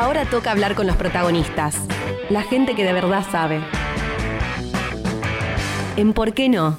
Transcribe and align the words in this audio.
Ahora 0.00 0.26
toca 0.26 0.52
hablar 0.52 0.76
con 0.76 0.86
los 0.86 0.94
protagonistas, 0.94 1.74
la 2.30 2.42
gente 2.42 2.76
que 2.76 2.84
de 2.84 2.92
verdad 2.92 3.24
sabe. 3.32 3.60
En 5.96 6.12
¿Por 6.12 6.34
qué 6.34 6.48
no? 6.48 6.78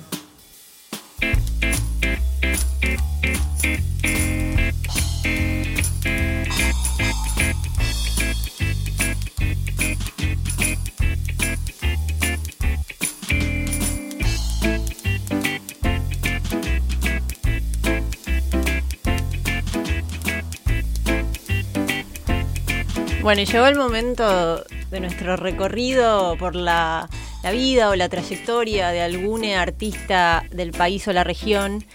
Bueno, 23.30 23.44
y 23.44 23.46
llegó 23.46 23.68
el 23.68 23.76
momento 23.76 24.64
de 24.90 25.00
nuestro 25.00 25.36
recorrido 25.36 26.36
por 26.40 26.56
la, 26.56 27.08
la 27.44 27.52
vida 27.52 27.92
o 27.92 27.96
la 27.96 28.10
trayectoria 28.10 28.90
de 28.90 29.02
algún 29.02 29.46
artista 29.46 30.44
del 30.50 30.72
país 30.72 31.08
o 31.08 31.14
la 31.14 31.24
región. 31.24 31.86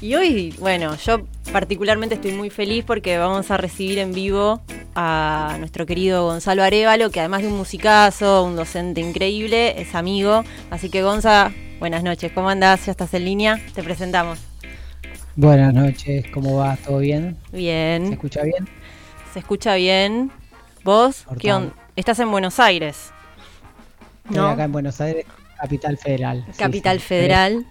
Y 0.00 0.14
hoy, 0.14 0.54
bueno, 0.58 0.96
yo 0.96 1.26
particularmente 1.52 2.14
estoy 2.14 2.32
muy 2.32 2.48
feliz 2.48 2.82
porque 2.86 3.18
vamos 3.18 3.50
a 3.50 3.58
recibir 3.58 3.98
en 3.98 4.14
vivo 4.14 4.62
a 4.94 5.56
nuestro 5.58 5.84
querido 5.84 6.24
Gonzalo 6.24 6.62
Arevalo, 6.62 7.10
que 7.10 7.20
además 7.20 7.42
de 7.42 7.48
un 7.48 7.58
musicazo, 7.58 8.42
un 8.42 8.56
docente 8.56 9.02
increíble, 9.02 9.78
es 9.78 9.94
amigo. 9.94 10.44
Así 10.70 10.88
que 10.88 11.02
Gonza, 11.02 11.52
buenas 11.78 12.02
noches, 12.02 12.32
¿cómo 12.32 12.48
andás? 12.48 12.86
¿Ya 12.86 12.92
estás 12.92 13.12
en 13.12 13.26
línea? 13.26 13.60
Te 13.74 13.82
presentamos. 13.82 14.38
Buenas 15.36 15.74
noches, 15.74 16.24
¿cómo 16.32 16.56
va? 16.56 16.78
¿Todo 16.78 17.00
bien? 17.00 17.36
Bien. 17.52 18.06
¿Se 18.06 18.14
escucha 18.14 18.42
bien? 18.44 18.66
Se 19.34 19.40
escucha 19.40 19.74
bien. 19.74 20.39
¿Vos? 20.84 21.26
¿Qué 21.38 21.52
onda? 21.52 21.74
Estás 21.96 22.18
en 22.20 22.30
Buenos 22.30 22.58
Aires. 22.58 23.12
Estoy 24.24 24.46
acá 24.46 24.64
en 24.64 24.72
Buenos 24.72 25.00
Aires, 25.00 25.26
capital 25.60 25.98
federal. 25.98 26.46
Capital 26.56 27.00
federal. 27.00 27.66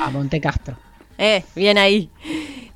A 0.00 0.10
Monte 0.10 0.40
Castro. 0.40 0.76
Eh, 1.18 1.44
bien 1.54 1.78
ahí. 1.78 2.10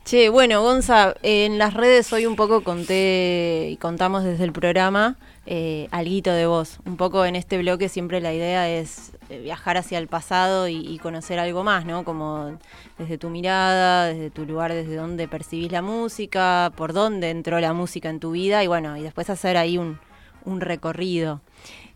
Che, 0.04 0.28
bueno, 0.28 0.62
Gonza, 0.62 1.14
en 1.22 1.58
las 1.58 1.74
redes 1.74 2.12
hoy 2.12 2.26
un 2.26 2.34
poco 2.34 2.64
conté 2.64 3.68
y 3.70 3.76
contamos 3.76 4.24
desde 4.24 4.44
el 4.44 4.52
programa 4.52 5.16
eh, 5.46 5.88
alguito 5.92 6.32
de 6.32 6.46
vos. 6.46 6.78
Un 6.84 6.96
poco 6.96 7.24
en 7.24 7.36
este 7.36 7.58
bloque 7.58 7.88
siempre 7.88 8.20
la 8.20 8.32
idea 8.32 8.68
es 8.68 9.12
eh, 9.28 9.40
viajar 9.40 9.76
hacia 9.76 9.98
el 9.98 10.08
pasado 10.08 10.68
y, 10.68 10.78
y, 10.78 10.98
conocer 10.98 11.38
algo 11.38 11.62
más, 11.64 11.84
¿no? 11.84 12.04
Como 12.04 12.58
desde 12.98 13.18
tu 13.18 13.28
mirada, 13.28 14.06
desde 14.06 14.30
tu 14.30 14.46
lugar, 14.46 14.72
desde 14.72 14.96
dónde 14.96 15.28
percibís 15.28 15.70
la 15.70 15.82
música, 15.82 16.72
por 16.76 16.92
dónde 16.92 17.30
entró 17.30 17.60
la 17.60 17.72
música 17.72 18.08
en 18.08 18.20
tu 18.20 18.32
vida 18.32 18.64
y 18.64 18.66
bueno, 18.66 18.96
y 18.96 19.02
después 19.02 19.30
hacer 19.30 19.56
ahí 19.56 19.78
un, 19.78 19.98
un 20.44 20.60
recorrido. 20.60 21.40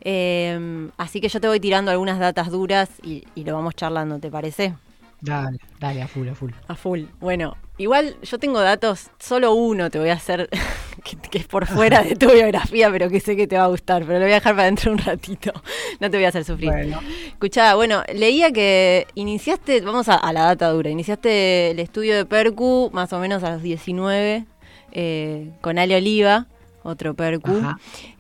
Eh, 0.03 0.91
así 0.99 1.21
que 1.21 1.29
yo 1.29 1.41
te 1.41 1.49
voy 1.49 1.59
tirando 1.59 1.91
algunas 1.91 2.19
datas 2.19 2.51
duras 2.51 2.91
y, 3.03 3.25
y 3.35 3.45
lo 3.45 3.55
vamos 3.55 3.75
charlando, 3.75 4.19
¿te 4.19 4.31
parece? 4.31 4.75
Dale, 5.21 5.59
dale, 5.81 6.03
a 6.03 6.09
full, 6.09 6.29
a 6.29 6.35
full. 6.35 6.51
A 6.69 6.75
full. 6.75 7.05
Bueno, 7.19 7.57
igual 7.79 8.17
yo 8.23 8.39
tengo 8.39 8.61
datos, 8.61 9.11
solo 9.19 9.55
uno 9.55 9.91
te 9.91 9.99
voy 9.99 10.11
a 10.11 10.15
hacer, 10.15 10.49
que, 11.05 11.17
que, 11.17 11.39
es 11.39 11.47
por 11.47 11.67
fuera 11.67 12.03
de 12.03 12.17
tu 12.17 12.31
biografía, 12.31 12.91
pero 12.91 13.09
que 13.09 13.21
sé 13.21 13.37
que 13.37 13.47
te 13.47 13.57
va 13.57 13.65
a 13.65 13.69
gustar, 13.69 14.05
pero 14.05 14.19
lo 14.19 14.25
voy 14.25 14.33
a 14.33 14.37
dejar 14.37 14.55
para 14.55 14.67
dentro 14.67 14.93
un 14.93 14.99
ratito. 14.99 15.53
No 16.01 16.11
te 16.11 16.17
voy 16.17 16.25
a 16.25 16.29
hacer 16.29 16.45
sufrir. 16.45 16.71
Bueno. 16.71 17.01
Escuchá, 17.29 17.75
bueno, 17.77 18.03
leía 18.13 18.51
que 18.51 19.07
iniciaste, 19.15 19.81
vamos 19.81 20.09
a, 20.09 20.17
a, 20.17 20.33
la 20.33 20.43
data 20.43 20.69
dura, 20.71 20.91
iniciaste 20.91 21.71
el 21.71 21.79
estudio 21.79 22.17
de 22.17 22.25
Percu 22.27 22.91
más 22.93 23.13
o 23.13 23.21
menos 23.21 23.45
a 23.45 23.53
los 23.53 23.63
19, 23.63 24.45
eh, 24.93 25.51
con 25.61 25.79
Ale 25.79 25.97
Oliva 25.97 26.47
otro 26.85 27.15
percu. 27.15 27.63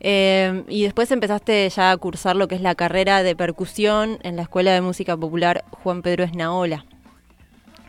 Eh, 0.00 0.64
y 0.68 0.82
después 0.82 1.10
empezaste 1.10 1.68
ya 1.68 1.92
a 1.92 1.96
cursar 1.96 2.34
lo 2.34 2.48
que 2.48 2.56
es 2.56 2.60
la 2.60 2.74
carrera 2.74 3.22
de 3.22 3.36
percusión 3.36 4.18
en 4.22 4.36
la 4.36 4.42
Escuela 4.42 4.72
de 4.72 4.80
Música 4.80 5.16
Popular 5.16 5.64
Juan 5.70 6.02
Pedro 6.02 6.24
Esnaola. 6.24 6.86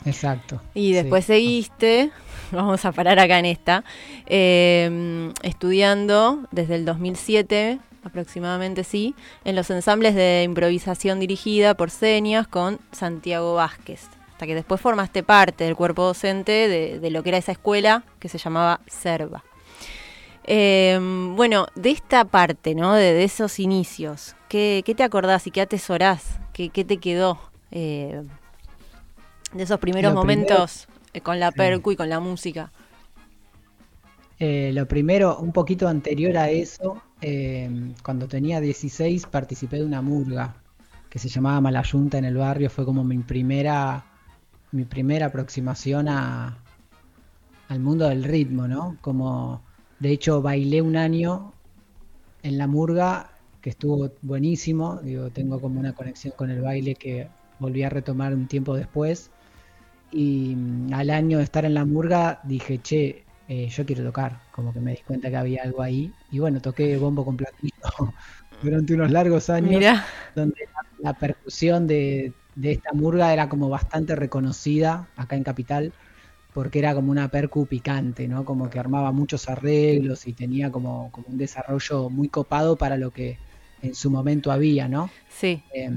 Exacto. 0.05 0.61
Y 0.73 0.93
después 0.93 1.25
sí. 1.25 1.33
seguiste, 1.33 2.11
vamos 2.51 2.85
a 2.85 2.91
parar 2.91 3.19
acá 3.19 3.39
en 3.39 3.45
esta, 3.45 3.83
eh, 4.27 5.31
estudiando 5.43 6.47
desde 6.51 6.75
el 6.75 6.85
2007 6.85 7.79
aproximadamente 8.03 8.83
sí, 8.83 9.15
en 9.43 9.55
los 9.55 9.69
ensambles 9.71 10.13
de 10.13 10.43
improvisación 10.43 11.19
dirigida 11.19 11.73
por 11.73 11.89
señas 11.89 12.47
con 12.47 12.79
Santiago 12.91 13.55
Vázquez. 13.55 14.07
Hasta 14.31 14.45
que 14.45 14.53
después 14.53 14.79
formaste 14.79 15.23
parte 15.23 15.63
del 15.63 15.75
cuerpo 15.75 16.03
docente 16.03 16.67
de, 16.67 16.99
de 16.99 17.09
lo 17.09 17.23
que 17.23 17.29
era 17.29 17.37
esa 17.39 17.53
escuela 17.53 18.03
que 18.19 18.29
se 18.29 18.37
llamaba 18.37 18.81
Serva. 18.85 19.43
Eh, 20.43 20.99
bueno, 21.35 21.67
de 21.75 21.89
esta 21.89 22.25
parte, 22.25 22.75
¿no? 22.75 22.93
De, 22.93 23.13
de 23.13 23.23
esos 23.23 23.59
inicios, 23.59 24.35
¿qué, 24.47 24.83
¿qué, 24.85 24.93
te 24.93 25.03
acordás 25.03 25.47
y 25.47 25.51
qué 25.51 25.61
atesorás? 25.61 26.39
¿Qué, 26.53 26.69
qué 26.69 26.85
te 26.85 26.97
quedó 26.97 27.39
eh, 27.71 28.21
de 29.55 29.63
esos 29.63 29.79
primeros 29.79 30.13
lo 30.13 30.19
momentos 30.19 30.87
primero, 31.11 31.23
con 31.23 31.39
la 31.39 31.51
percu 31.51 31.89
sí. 31.89 31.93
y 31.93 31.97
con 31.97 32.09
la 32.09 32.19
música? 32.19 32.71
Eh, 34.37 34.71
lo 34.73 34.87
primero, 34.87 35.37
un 35.39 35.53
poquito 35.53 35.87
anterior 35.87 36.37
a 36.37 36.49
eso, 36.49 37.01
eh, 37.21 37.93
cuando 38.03 38.27
tenía 38.27 38.59
16 38.59 39.25
participé 39.27 39.77
de 39.77 39.85
una 39.85 40.01
murga 40.01 40.55
que 41.09 41.19
se 41.19 41.29
llamaba 41.29 41.61
Malayunta 41.61 42.17
en 42.17 42.25
el 42.25 42.35
barrio, 42.35 42.69
fue 42.69 42.83
como 42.83 43.03
mi 43.03 43.17
primera, 43.19 44.05
mi 44.71 44.83
primera 44.83 45.27
aproximación 45.27 46.09
a, 46.09 46.57
al 47.69 47.79
mundo 47.79 48.09
del 48.09 48.25
ritmo, 48.25 48.67
¿no? 48.67 48.97
Como 48.99 49.61
de 49.99 50.11
hecho, 50.11 50.41
bailé 50.41 50.81
un 50.81 50.97
año 50.97 51.53
en 52.43 52.57
la 52.57 52.67
murga, 52.67 53.31
que 53.61 53.69
estuvo 53.69 54.11
buenísimo. 54.21 54.97
Digo, 54.97 55.29
tengo 55.29 55.59
como 55.59 55.79
una 55.79 55.93
conexión 55.93 56.33
con 56.35 56.51
el 56.51 56.61
baile 56.61 56.95
que 56.95 57.29
volví 57.59 57.83
a 57.83 57.89
retomar 57.89 58.33
un 58.33 58.47
tiempo 58.47 58.75
después. 58.75 59.31
Y 60.11 60.55
mm, 60.55 60.93
al 60.93 61.09
año 61.09 61.37
de 61.39 61.43
estar 61.43 61.65
en 61.65 61.73
la 61.73 61.85
murga 61.85 62.39
dije, 62.43 62.81
che, 62.81 63.25
eh, 63.47 63.67
yo 63.69 63.85
quiero 63.85 64.03
tocar. 64.03 64.39
Como 64.51 64.73
que 64.73 64.79
me 64.79 64.91
di 64.91 64.97
cuenta 65.05 65.29
que 65.29 65.37
había 65.37 65.63
algo 65.63 65.81
ahí. 65.81 66.11
Y 66.31 66.39
bueno, 66.39 66.61
toqué 66.61 66.97
bombo 66.97 67.25
con 67.25 67.37
platino 67.37 67.73
durante 68.61 68.93
unos 68.93 69.11
largos 69.11 69.49
años. 69.49 69.71
Mira. 69.71 70.05
Donde 70.35 70.61
la, 70.73 71.11
la 71.11 71.13
percusión 71.13 71.87
de, 71.87 72.33
de 72.55 72.71
esta 72.71 72.93
murga 72.93 73.33
era 73.33 73.49
como 73.49 73.69
bastante 73.69 74.15
reconocida 74.15 75.07
acá 75.17 75.35
en 75.35 75.43
Capital 75.43 75.93
porque 76.55 76.79
era 76.79 76.95
como 76.95 77.11
una 77.11 77.27
percu 77.27 77.65
picante, 77.65 78.29
¿no? 78.29 78.45
Como 78.45 78.69
que 78.69 78.79
armaba 78.79 79.11
muchos 79.11 79.49
arreglos 79.49 80.25
y 80.25 80.31
tenía 80.31 80.71
como, 80.71 81.11
como 81.11 81.27
un 81.27 81.37
desarrollo 81.37 82.09
muy 82.09 82.29
copado 82.29 82.77
para 82.77 82.95
lo 82.95 83.11
que 83.11 83.37
en 83.81 83.93
su 83.93 84.09
momento 84.09 84.53
había, 84.53 84.87
¿no? 84.87 85.09
Sí. 85.27 85.61
Eh, 85.73 85.91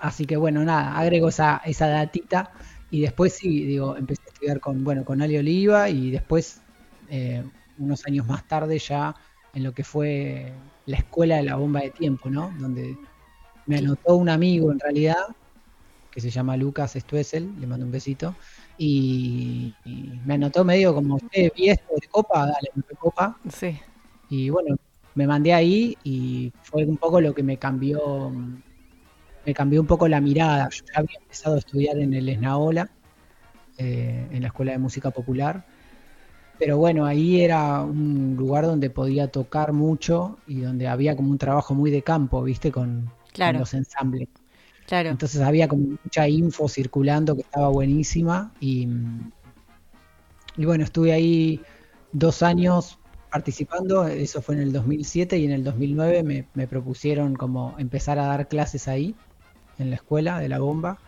así 0.00 0.26
que 0.26 0.36
bueno, 0.36 0.62
nada, 0.66 0.98
agrego 0.98 1.30
esa, 1.30 1.62
esa 1.64 1.86
datita 1.86 2.52
y 2.92 3.00
después 3.00 3.32
sí, 3.32 3.64
digo, 3.64 3.96
empecé 3.96 4.20
a 4.26 4.32
estudiar 4.32 4.60
con, 4.60 4.84
bueno, 4.84 5.02
con 5.02 5.22
Ali 5.22 5.38
Oliva 5.38 5.88
y 5.88 6.10
después, 6.10 6.60
eh, 7.08 7.42
unos 7.78 8.06
años 8.06 8.26
más 8.26 8.46
tarde 8.46 8.78
ya 8.78 9.16
en 9.54 9.64
lo 9.64 9.72
que 9.72 9.82
fue 9.82 10.52
la 10.84 10.98
escuela 10.98 11.36
de 11.36 11.44
la 11.44 11.56
bomba 11.56 11.80
de 11.80 11.88
tiempo, 11.88 12.28
¿no? 12.28 12.52
Donde 12.58 12.94
me 13.64 13.78
anotó 13.78 14.16
un 14.16 14.28
amigo 14.28 14.70
en 14.70 14.78
realidad, 14.78 15.24
que 16.10 16.20
se 16.20 16.28
llama 16.28 16.54
Lucas 16.58 16.92
Stuessel, 16.92 17.58
le 17.58 17.66
mando 17.66 17.86
un 17.86 17.92
besito, 17.92 18.36
y, 18.76 19.74
y, 19.86 20.20
me 20.26 20.34
anotó 20.34 20.62
medio 20.62 20.94
como, 20.94 21.14
usted 21.14 21.50
vi 21.56 21.70
esto 21.70 21.94
de 21.98 22.06
copa, 22.08 22.40
dale, 22.40 22.68
me 22.74 22.82
copa. 22.98 23.38
Sí. 23.50 23.80
Y 24.28 24.50
bueno, 24.50 24.76
me 25.14 25.26
mandé 25.26 25.54
ahí 25.54 25.96
y 26.04 26.52
fue 26.62 26.84
un 26.84 26.98
poco 26.98 27.22
lo 27.22 27.34
que 27.34 27.42
me 27.42 27.56
cambió, 27.56 28.30
me 29.44 29.54
cambió 29.54 29.80
un 29.80 29.86
poco 29.86 30.08
la 30.08 30.20
mirada. 30.20 30.68
Yo 30.70 30.84
ya 30.84 31.00
había 31.00 31.18
empezado 31.20 31.56
a 31.56 31.58
estudiar 31.58 31.98
en 31.98 32.14
el 32.14 32.28
Esnaola, 32.28 32.90
eh, 33.78 34.26
en 34.30 34.42
la 34.42 34.48
Escuela 34.48 34.72
de 34.72 34.78
Música 34.78 35.10
Popular, 35.10 35.64
pero 36.58 36.78
bueno, 36.78 37.06
ahí 37.06 37.40
era 37.40 37.82
un 37.82 38.36
lugar 38.36 38.66
donde 38.66 38.88
podía 38.90 39.28
tocar 39.28 39.72
mucho 39.72 40.38
y 40.46 40.60
donde 40.60 40.86
había 40.86 41.16
como 41.16 41.30
un 41.30 41.38
trabajo 41.38 41.74
muy 41.74 41.90
de 41.90 42.02
campo, 42.02 42.42
viste, 42.42 42.70
con, 42.70 43.10
claro. 43.32 43.54
con 43.54 43.60
los 43.60 43.74
ensambles. 43.74 44.28
Claro. 44.86 45.10
Entonces 45.10 45.40
había 45.40 45.68
como 45.68 45.98
mucha 46.04 46.28
info 46.28 46.68
circulando 46.68 47.34
que 47.34 47.42
estaba 47.42 47.68
buenísima 47.68 48.52
y, 48.60 48.86
y 50.56 50.64
bueno, 50.64 50.84
estuve 50.84 51.12
ahí 51.12 51.60
dos 52.12 52.42
años 52.42 52.98
participando, 53.30 54.06
eso 54.06 54.42
fue 54.42 54.56
en 54.56 54.60
el 54.60 54.72
2007 54.72 55.38
y 55.38 55.46
en 55.46 55.52
el 55.52 55.64
2009 55.64 56.22
me, 56.22 56.46
me, 56.52 56.68
propusieron 56.68 57.34
como 57.34 57.74
empezar 57.78 58.18
a 58.18 58.26
dar 58.26 58.46
clases 58.46 58.88
ahí, 58.88 59.14
en 59.82 59.90
la 59.90 59.96
escuela 59.96 60.38
de 60.38 60.48
la 60.48 60.58
bomba, 60.58 60.98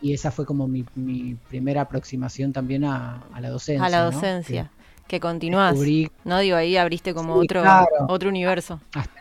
y 0.00 0.12
esa 0.12 0.30
fue 0.30 0.44
como 0.44 0.68
mi, 0.68 0.84
mi 0.94 1.36
primera 1.48 1.82
aproximación 1.82 2.52
también 2.52 2.84
a, 2.84 3.22
a, 3.32 3.40
la 3.40 3.50
docencia. 3.50 3.84
A 3.84 3.88
la 3.88 4.02
docencia, 4.02 4.64
¿no? 4.64 4.70
que, 5.02 5.08
que 5.08 5.20
continuás, 5.20 5.72
descubrí... 5.72 6.10
¿no? 6.24 6.38
Digo, 6.38 6.56
ahí 6.56 6.76
abriste 6.76 7.14
como 7.14 7.34
sí, 7.34 7.44
otro, 7.44 7.62
claro. 7.62 7.86
otro 8.08 8.28
universo. 8.28 8.80
Hasta, 8.94 9.20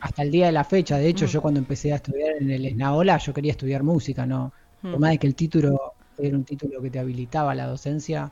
hasta, 0.00 0.22
el 0.22 0.30
día 0.30 0.46
de 0.46 0.52
la 0.52 0.64
fecha, 0.64 0.96
de 0.96 1.08
hecho 1.08 1.26
mm. 1.26 1.28
yo 1.28 1.42
cuando 1.42 1.60
empecé 1.60 1.92
a 1.92 1.96
estudiar 1.96 2.36
en 2.40 2.50
el 2.50 2.64
Esnaola, 2.64 3.18
yo 3.18 3.34
quería 3.34 3.52
estudiar 3.52 3.82
música, 3.82 4.26
¿no? 4.26 4.52
Mm. 4.82 4.90
Por 4.92 5.00
más 5.00 5.10
de 5.10 5.18
que 5.18 5.26
el 5.26 5.34
título 5.34 5.94
era 6.18 6.36
un 6.36 6.44
título 6.44 6.80
que 6.80 6.90
te 6.90 6.98
habilitaba 6.98 7.52
a 7.52 7.54
la 7.54 7.66
docencia, 7.66 8.30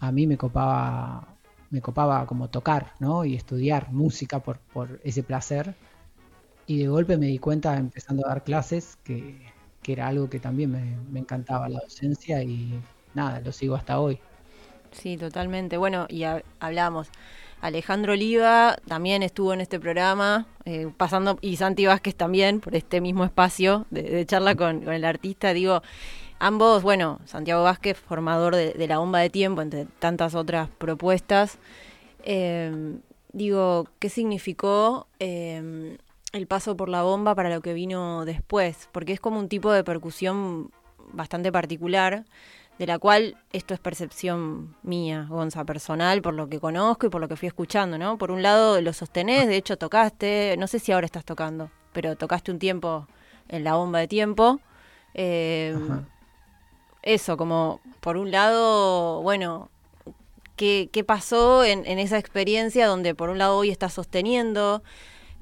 a 0.00 0.12
mí 0.12 0.26
me 0.26 0.36
copaba 0.36 1.26
me 1.70 1.80
copaba 1.80 2.26
como 2.26 2.48
tocar, 2.48 2.92
¿no? 2.98 3.24
Y 3.24 3.36
estudiar 3.36 3.92
música 3.92 4.40
por, 4.40 4.58
por 4.58 5.00
ese 5.04 5.22
placer. 5.22 5.74
Y 6.70 6.78
de 6.78 6.86
golpe 6.86 7.16
me 7.16 7.26
di 7.26 7.40
cuenta, 7.40 7.76
empezando 7.76 8.24
a 8.24 8.28
dar 8.28 8.44
clases, 8.44 8.96
que, 9.02 9.36
que 9.82 9.90
era 9.90 10.06
algo 10.06 10.30
que 10.30 10.38
también 10.38 10.70
me, 10.70 10.98
me 11.10 11.18
encantaba, 11.18 11.68
la 11.68 11.80
docencia, 11.80 12.44
y 12.44 12.80
nada, 13.12 13.40
lo 13.40 13.50
sigo 13.50 13.74
hasta 13.74 13.98
hoy. 13.98 14.20
Sí, 14.92 15.16
totalmente. 15.16 15.78
Bueno, 15.78 16.06
y 16.08 16.22
hablamos. 16.60 17.08
Alejandro 17.60 18.12
Oliva 18.12 18.76
también 18.86 19.24
estuvo 19.24 19.52
en 19.52 19.62
este 19.62 19.80
programa, 19.80 20.46
eh, 20.64 20.88
pasando, 20.96 21.40
y 21.40 21.56
Santi 21.56 21.86
Vázquez 21.86 22.14
también, 22.14 22.60
por 22.60 22.76
este 22.76 23.00
mismo 23.00 23.24
espacio 23.24 23.86
de, 23.90 24.24
charla 24.24 24.54
con, 24.54 24.88
el 24.88 25.04
artista. 25.04 25.52
Digo, 25.52 25.82
ambos, 26.38 26.84
bueno, 26.84 27.18
Santiago 27.24 27.64
Vázquez, 27.64 27.98
formador 27.98 28.54
de, 28.54 28.86
la 28.86 28.98
bomba 28.98 29.18
de 29.18 29.30
tiempo, 29.30 29.60
entre 29.60 29.86
tantas 29.98 30.36
otras 30.36 30.68
propuestas. 30.78 31.58
Eh, 32.22 32.94
digo, 33.32 33.88
¿qué 33.98 34.08
significó 34.08 35.08
eh, 35.18 35.98
el 36.32 36.46
paso 36.46 36.76
por 36.76 36.88
la 36.88 37.02
bomba 37.02 37.34
para 37.34 37.50
lo 37.50 37.60
que 37.60 37.74
vino 37.74 38.24
después? 38.24 38.88
Porque 38.92 39.12
es 39.12 39.20
como 39.20 39.38
un 39.38 39.48
tipo 39.48 39.72
de 39.72 39.84
percusión 39.84 40.70
bastante 41.12 41.50
particular 41.50 42.24
de 42.80 42.86
la 42.86 42.98
cual 42.98 43.36
esto 43.52 43.74
es 43.74 43.80
percepción 43.80 44.74
mía, 44.82 45.26
Gonza, 45.28 45.66
personal, 45.66 46.22
por 46.22 46.32
lo 46.32 46.48
que 46.48 46.58
conozco 46.58 47.06
y 47.06 47.10
por 47.10 47.20
lo 47.20 47.28
que 47.28 47.36
fui 47.36 47.46
escuchando, 47.46 47.98
¿no? 47.98 48.16
Por 48.16 48.30
un 48.30 48.42
lado 48.42 48.80
lo 48.80 48.94
sostenés, 48.94 49.48
de 49.48 49.56
hecho 49.56 49.76
tocaste, 49.76 50.56
no 50.58 50.66
sé 50.66 50.78
si 50.78 50.90
ahora 50.90 51.04
estás 51.04 51.26
tocando, 51.26 51.70
pero 51.92 52.16
tocaste 52.16 52.50
un 52.50 52.58
tiempo 52.58 53.06
en 53.48 53.64
la 53.64 53.74
bomba 53.74 53.98
de 53.98 54.08
tiempo. 54.08 54.60
Eh, 55.12 55.76
eso, 57.02 57.36
como 57.36 57.82
por 58.00 58.16
un 58.16 58.30
lado, 58.30 59.20
bueno, 59.20 59.68
¿qué, 60.56 60.88
qué 60.90 61.04
pasó 61.04 61.64
en, 61.64 61.84
en, 61.86 61.98
esa 61.98 62.16
experiencia 62.16 62.86
donde 62.86 63.14
por 63.14 63.28
un 63.28 63.36
lado 63.36 63.58
hoy 63.58 63.68
estás 63.68 63.92
sosteniendo 63.92 64.82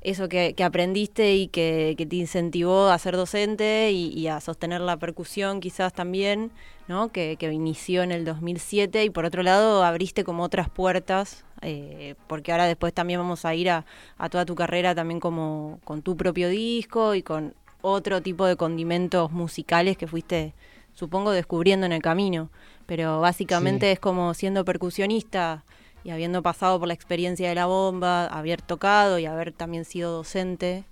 eso 0.03 0.29
que, 0.29 0.55
aprendiste 0.63 1.35
y 1.35 1.49
que, 1.49 1.95
te 2.09 2.17
incentivó 2.17 2.89
a 2.89 2.99
ser 2.99 3.17
docente 3.17 3.91
y, 3.93 4.27
a 4.29 4.41
sostener 4.41 4.81
la 4.81 4.97
percusión 4.97 5.61
quizás 5.61 5.93
también, 5.93 6.51
¿no? 6.87 7.11
Que, 7.11 7.37
inició 7.41 8.03
en 8.03 8.13
el 8.13 8.25
2007 8.25 9.05
y 9.05 9.11
por 9.11 9.25
otro 9.25 9.43
lado 9.43 9.85
abriste 9.85 10.25
como 10.25 10.45
otras 10.45 10.71
puertas, 10.71 11.45
eh, 11.63 12.15
porque 12.27 12.53
ahora 12.53 12.67
después 12.67 12.93
también 12.93 13.21
vamos 13.21 13.45
a 13.45 13.55
ir 13.55 13.71
a, 13.71 13.85
toda 14.31 14.45
tu 14.45 14.55
carrera 14.55 14.95
también 14.95 15.21
como 15.21 15.81
con 15.85 16.03
tu 16.03 16.17
propio 16.17 16.49
disco 16.49 17.15
y 17.15 17.23
con 17.23 17.55
otro 17.81 18.23
tipo 18.23 18.47
de 18.47 18.57
condimentos 18.57 19.33
musicales 19.33 19.97
que 19.97 20.07
fuiste, 20.07 20.55
supongo, 20.95 21.33
descubriendo 21.33 21.87
en 21.87 21.93
el 21.93 22.03
camino. 22.03 22.51
Pero 22.87 23.21
básicamente 23.21 23.93
es 23.93 24.01
como 24.01 24.33
siendo 24.33 24.65
percusionista 24.65 25.65
y 26.05 26.11
habiendo 26.11 26.43
pasado 26.43 26.79
por 26.79 26.89
la 26.89 26.95
experiencia 26.95 27.49
de 27.49 27.55
la 27.55 27.67
bomba, 27.67 28.27
haber 28.27 28.63
tocado 28.63 29.19
y 29.19 29.27
haber 29.27 29.53
también 29.53 29.85
sido 29.85 30.13
docente, 30.13 30.85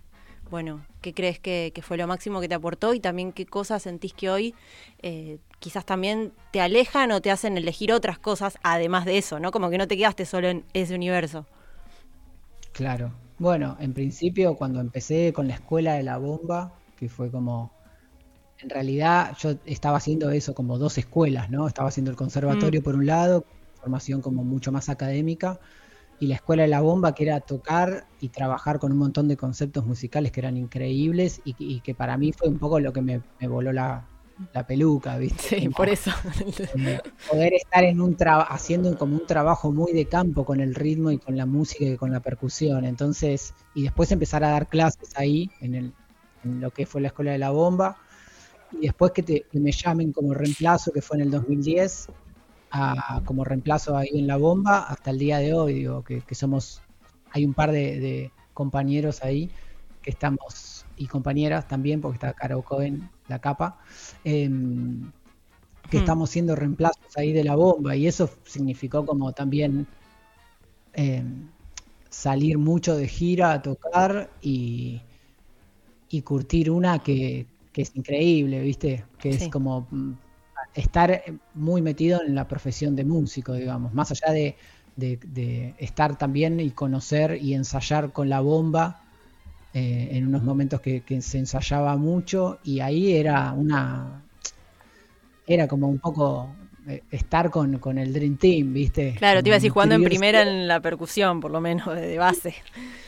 bueno, 0.50 0.85
¿qué 1.00 1.12
crees 1.12 1.38
que, 1.38 1.73
fue 1.82 1.97
lo 1.97 2.06
máximo 2.06 2.41
que 2.41 2.49
te 2.49 2.55
aportó 2.55 2.94
y 2.94 3.00
también 3.00 3.32
qué 3.32 3.47
cosas 3.47 3.82
sentís 3.82 4.12
que 4.12 4.31
hoy 4.31 4.55
eh, 5.03 5.38
quizás 5.58 5.85
también 5.85 6.32
te 6.53 6.61
alejan 6.61 7.11
o 7.12 7.20
te 7.20 7.31
hacen 7.31 7.56
elegir 7.56 7.93
otras 7.93 8.19
cosas 8.19 8.58
además 8.62 9.05
de 9.05 9.19
eso, 9.19 9.41
¿no? 9.41 9.50
Como 9.50 9.70
que 9.70 9.79
no 9.79 9.88
te 9.88 9.97
quedaste 9.97 10.25
solo 10.25 10.49
en 10.49 10.64
ese 10.73 10.94
universo. 10.94 11.47
Claro. 12.73 13.12
Bueno, 13.38 13.76
en 13.81 13.93
principio 13.93 14.55
cuando 14.55 14.81
empecé 14.81 15.32
con 15.32 15.49
la 15.49 15.55
escuela 15.55 15.94
de 15.94 16.03
la 16.03 16.17
bomba, 16.17 16.73
que 16.97 17.08
fue 17.08 17.31
como 17.31 17.70
en 18.58 18.70
realidad 18.70 19.37
yo 19.38 19.56
estaba 19.67 19.99
haciendo 19.99 20.31
eso 20.31 20.55
como 20.55 20.79
dos 20.79 20.97
escuelas, 20.97 21.50
¿no? 21.50 21.67
Estaba 21.67 21.88
haciendo 21.88 22.11
el 22.11 22.17
conservatorio 22.17 22.81
mm. 22.81 22.85
por 22.85 22.94
un 22.94 23.06
lado, 23.06 23.44
formación 23.76 24.20
como 24.20 24.44
mucho 24.44 24.73
más 24.73 24.88
académica, 24.88 25.61
y 26.19 26.26
la 26.26 26.37
escuela 26.37 26.62
de 26.62 26.69
la 26.69 26.81
bomba, 26.81 27.14
que 27.14 27.25
era 27.25 27.40
tocar 27.40 28.06
y 28.20 28.28
trabajar 28.28 28.78
con 28.78 28.93
un 28.93 28.99
montón 28.99 29.28
de 29.28 29.37
conceptos 29.37 29.87
musicales 29.87 30.32
que 30.32 30.40
eran 30.40 30.56
increíbles 30.56 31.40
y, 31.44 31.81
que 31.81 31.94
para 31.94 32.17
mí 32.17 32.32
fue 32.32 32.49
un 32.49 32.58
poco 32.58 32.81
lo 32.81 32.93
que 32.93 33.02
me, 33.02 33.20
voló 33.46 33.73
la, 33.73 34.06
peluca, 34.67 35.19
¿viste? 35.19 35.61
Sí, 35.61 35.69
por 35.69 35.88
eso. 35.88 36.11
Poder 37.31 37.55
estar 37.55 37.84
en 37.84 38.00
un 38.00 38.17
haciendo 38.49 38.96
como 38.96 39.17
un 39.17 39.26
trabajo 39.26 39.73
muy 39.73 39.93
de 39.93 40.06
campo 40.06 40.44
con 40.44 40.61
el 40.61 40.75
ritmo 40.75 41.11
y 41.11 41.19
con 41.19 41.37
la 41.37 41.46
música 41.46 41.84
y 41.84 41.96
con 41.96 42.12
la 42.12 42.20
percusión. 42.20 42.84
Entonces, 42.84 43.55
y 43.75 43.82
después 43.82 44.11
empezar 44.12 44.43
a 44.44 44.50
dar 44.50 44.69
clases 44.69 45.11
ahí, 45.17 45.50
en, 45.61 45.75
el, 45.75 45.93
en 46.44 46.61
lo 46.61 46.70
que 46.70 46.87
fue 46.87 47.00
la 47.00 47.08
escuela 47.08 47.32
de 47.32 47.38
la 47.38 47.50
bomba. 47.50 47.99
Y 48.72 48.87
después 48.87 49.12
que, 49.12 49.22
te, 49.22 49.43
que 49.50 49.61
me 49.61 49.72
llamen 49.72 50.12
como 50.12 50.34
reemplazo, 50.34 50.93
que 50.93 51.00
fue 51.00 51.19
en 51.19 51.25
el 51.25 51.31
2010, 51.31 52.08
como 53.25 53.45
reemplazo 53.45 53.97
ahí 53.97 54.11
en 54.13 54.27
la 54.27 54.37
bomba 54.37 54.81
hasta 54.81 55.11
el 55.11 55.19
día 55.19 55.39
de 55.39 55.55
hoy. 55.55 55.75
Digo 55.75 56.05
que, 56.05 56.35
somos, 56.35 56.83
hay 57.31 57.45
un 57.45 57.55
par 57.55 57.73
de, 57.73 58.31
compañeros 58.55 59.23
ahí 59.23 59.51
que 60.03 60.11
estamos, 60.11 60.87
y 60.97 61.07
compañeras 61.07 61.69
también, 61.69 62.01
porque 62.01 62.17
está 62.17 62.33
Caro 62.33 62.63
Cohen, 62.63 63.11
la 63.29 63.39
capa, 63.41 63.79
em, 64.25 65.11
que 65.91 65.99
hmm. 65.99 66.01
estamos 66.01 66.31
siendo 66.31 66.57
reemplazos 66.57 67.17
ahí 67.17 67.33
de 67.33 67.45
la 67.45 67.57
bomba. 67.57 67.97
Y 67.97 68.07
eso 68.07 68.31
significó 68.45 69.05
como 69.05 69.33
también 69.33 69.87
em, 70.95 71.49
salir 72.09 72.59
mucho 72.59 72.97
de 72.97 73.09
gira 73.09 73.53
a 73.53 73.63
tocar 73.63 74.31
y, 74.41 75.03
y 76.09 76.23
curtir 76.23 76.71
una 76.71 76.99
que, 77.01 77.47
es 77.75 77.95
increíble, 77.95 78.61
¿viste? 78.61 79.05
Que 79.19 79.29
es 79.29 79.49
como 79.49 79.87
estar 80.75 81.23
muy 81.55 81.83
metido 81.83 82.23
en 82.23 82.35
la 82.35 82.47
profesión 82.49 82.97
de 82.97 83.05
músico, 83.05 83.55
digamos, 83.55 83.95
más 83.95 84.11
allá 84.11 84.33
de, 84.33 84.57
estar 85.79 86.17
también 86.17 86.59
y 86.61 86.71
conocer 86.71 87.39
y 87.41 87.55
ensayar 87.55 88.13
con 88.13 88.29
la 88.31 88.41
bomba 88.41 89.03
eh, 89.75 90.09
en 90.13 90.27
unos 90.27 90.43
momentos 90.43 90.81
que, 90.81 91.03
se 91.21 91.39
ensayaba 91.39 91.97
mucho 91.97 92.59
y 92.65 92.81
ahí 92.81 93.15
era 93.15 93.53
una, 93.53 94.23
era 95.47 95.69
como 95.69 95.89
un 95.89 95.99
poco 95.99 96.55
eh, 96.89 97.03
estar 97.11 97.51
con, 97.51 97.99
el 97.99 98.13
Dream 98.13 98.37
Team, 98.37 98.73
¿viste? 98.73 99.17
Claro, 99.19 99.43
te 99.43 99.49
iba 99.49 99.57
a 99.57 99.59
decir 99.59 99.73
jugando 99.73 99.97
en 99.97 100.05
primera 100.05 100.43
en 100.43 100.69
la 100.69 100.79
percusión, 100.79 101.41
por 101.41 101.51
lo 101.51 101.61
menos, 101.61 101.95
de 101.97 102.17
base. 102.17 102.55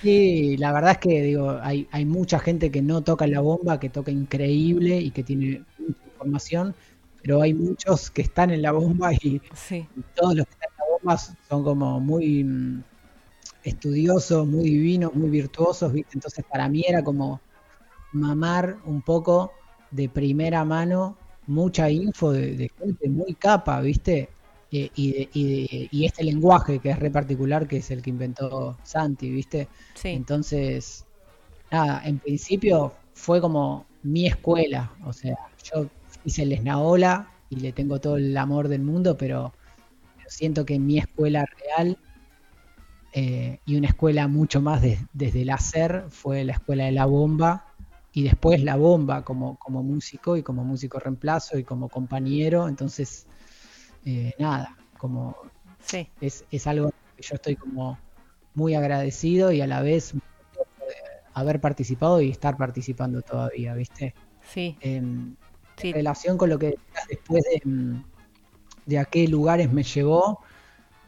Sí, 0.02 0.56
la 0.56 0.72
verdad 0.72 0.92
es 0.92 0.98
que 0.98 1.22
digo, 1.22 1.58
hay, 1.62 1.86
hay 1.92 2.04
mucha 2.04 2.40
gente 2.40 2.72
que 2.72 2.82
no 2.82 3.02
toca 3.02 3.26
la 3.28 3.40
bomba, 3.40 3.78
que 3.78 3.88
toca 3.88 4.10
increíble 4.10 5.00
y 5.00 5.12
que 5.12 5.22
tiene 5.22 5.62
mucha 5.78 6.04
información, 6.06 6.74
pero 7.22 7.42
hay 7.42 7.54
muchos 7.54 8.10
que 8.10 8.22
están 8.22 8.50
en 8.50 8.62
la 8.62 8.72
bomba 8.72 9.12
y, 9.12 9.40
todos 10.14 10.34
los 10.34 10.46
que 10.46 10.52
están 10.52 10.70
en 10.70 10.78
la 10.78 10.84
bomba 10.92 11.18
son 11.48 11.64
como 11.64 12.00
muy 12.00 12.44
mm, 12.44 12.82
estudiosos, 13.64 14.46
muy 14.46 14.64
divinos, 14.64 15.14
muy 15.14 15.30
virtuosos, 15.30 15.92
¿viste? 15.92 16.12
Entonces 16.14 16.44
para 16.50 16.68
mí 16.68 16.84
era 16.86 17.02
como 17.02 17.40
mamar 18.12 18.78
un 18.84 19.02
poco 19.02 19.52
de 19.90 20.08
primera 20.08 20.64
mano 20.64 21.16
mucha 21.46 21.90
info 21.90 22.32
de, 22.32 22.70
gente 22.78 23.08
muy 23.08 23.34
capa, 23.34 23.80
¿viste? 23.80 24.28
Eh, 24.70 24.90
y, 24.94 25.88
y, 25.90 26.04
este 26.04 26.22
lenguaje 26.22 26.78
que 26.78 26.90
es 26.90 26.98
re 26.98 27.10
particular, 27.10 27.66
que 27.66 27.78
es 27.78 27.90
el 27.90 28.02
que 28.02 28.10
inventó 28.10 28.76
Santi, 28.82 29.30
¿viste? 29.30 29.66
Entonces, 30.04 31.06
nada, 31.70 32.02
en 32.04 32.18
principio 32.18 32.92
fue 33.14 33.40
como 33.40 33.86
mi 34.02 34.26
escuela, 34.26 34.92
o 35.06 35.12
sea, 35.12 35.36
yo 35.64 35.88
hice 36.24 36.42
el 36.42 36.52
Esnaola 36.52 37.30
y 37.50 37.56
le 37.56 37.72
tengo 37.72 38.00
todo 38.00 38.16
el 38.16 38.36
amor 38.36 38.68
del 38.68 38.82
mundo, 38.82 39.16
pero, 39.16 39.52
siento 40.28 40.64
que 40.64 40.78
mi 40.78 40.98
escuela 40.98 41.46
real 41.46 41.98
eh, 43.12 43.60
y 43.64 43.76
una 43.76 43.88
escuela 43.88 44.28
mucho 44.28 44.60
más 44.60 44.82
desde 45.12 45.42
el 45.42 45.50
hacer 45.50 46.04
fue 46.10 46.44
la 46.44 46.52
escuela 46.52 46.84
de 46.84 46.92
la 46.92 47.06
bomba 47.06 47.66
y 48.12 48.22
después 48.24 48.62
la 48.62 48.76
bomba 48.76 49.24
como, 49.24 49.58
como 49.58 49.82
músico 49.82 50.36
y 50.36 50.42
como 50.42 50.64
músico 50.64 50.98
reemplazo 50.98 51.58
y 51.58 51.64
como 51.64 51.88
compañero. 51.88 52.68
Entonces, 52.68 53.26
eh, 54.04 54.34
nada, 54.38 54.76
como 54.98 55.36
es, 56.20 56.44
es 56.50 56.66
algo 56.66 56.90
que 57.16 57.22
yo 57.22 57.34
estoy 57.34 57.56
como 57.56 57.98
muy 58.54 58.74
agradecido 58.74 59.52
y 59.52 59.60
a 59.60 59.66
la 59.66 59.82
vez 59.82 60.14
haber 61.34 61.60
participado 61.60 62.20
y 62.20 62.30
estar 62.30 62.56
participando 62.56 63.22
todavía, 63.22 63.74
¿viste? 63.74 64.14
Sí. 64.42 64.76
Em, 64.80 65.36
en 65.82 65.92
relación 65.92 66.36
con 66.36 66.50
lo 66.50 66.58
que 66.58 66.66
decías 66.66 67.08
después 67.08 67.44
mm, 67.64 67.96
de, 68.86 68.98
a 68.98 69.04
qué 69.04 69.28
lugares 69.28 69.72
me 69.72 69.82
llevó, 69.82 70.40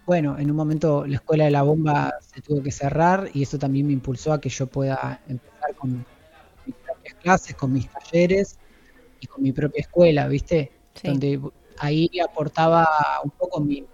bueno, 0.07 0.39
en 0.39 0.51
un 0.51 0.57
momento 0.57 1.07
la 1.07 1.17
escuela 1.17 1.45
de 1.45 1.51
la 1.53 1.63
bomba 1.63 2.15
se 2.21 2.41
tuvo 2.41 2.63
que 2.63 2.73
cerrar 2.73 3.31
y 3.33 3.43
eso 3.43 3.59
también 3.59 3.87
me 3.87 3.93
impulsó 3.93 4.33
a 4.33 4.41
que 4.41 4.49
yo 4.49 4.67
pueda 4.67 5.21
empezar 5.29 5.75
con 5.77 6.05
mis 6.67 6.75
propias 6.77 7.15
clases, 7.15 7.55
con 7.55 7.73
mis 7.73 7.89
talleres 7.89 8.59
y 9.21 9.27
con 9.27 9.43
mi 9.43 9.53
propia 9.53 9.81
escuela, 9.81 10.27
¿viste? 10.27 10.73
Donde 11.05 11.41
ahí 11.79 12.11
aportaba 12.19 12.89
un 13.23 13.31
poco 13.31 13.61
mi, 13.61 13.87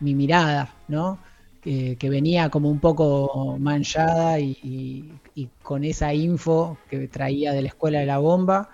mirada, 0.00 0.74
¿no? 0.88 1.18
Que, 1.60 1.96
venía 2.00 2.48
como 2.48 2.70
un 2.70 2.80
poco 2.80 3.56
manchada 3.58 4.40
y, 4.40 5.20
y, 5.34 5.48
con 5.62 5.84
esa 5.84 6.12
info 6.14 6.78
que 6.88 7.06
traía 7.08 7.52
de 7.52 7.62
la 7.62 7.68
escuela 7.68 8.00
de 8.00 8.06
la 8.06 8.18
bomba 8.18 8.70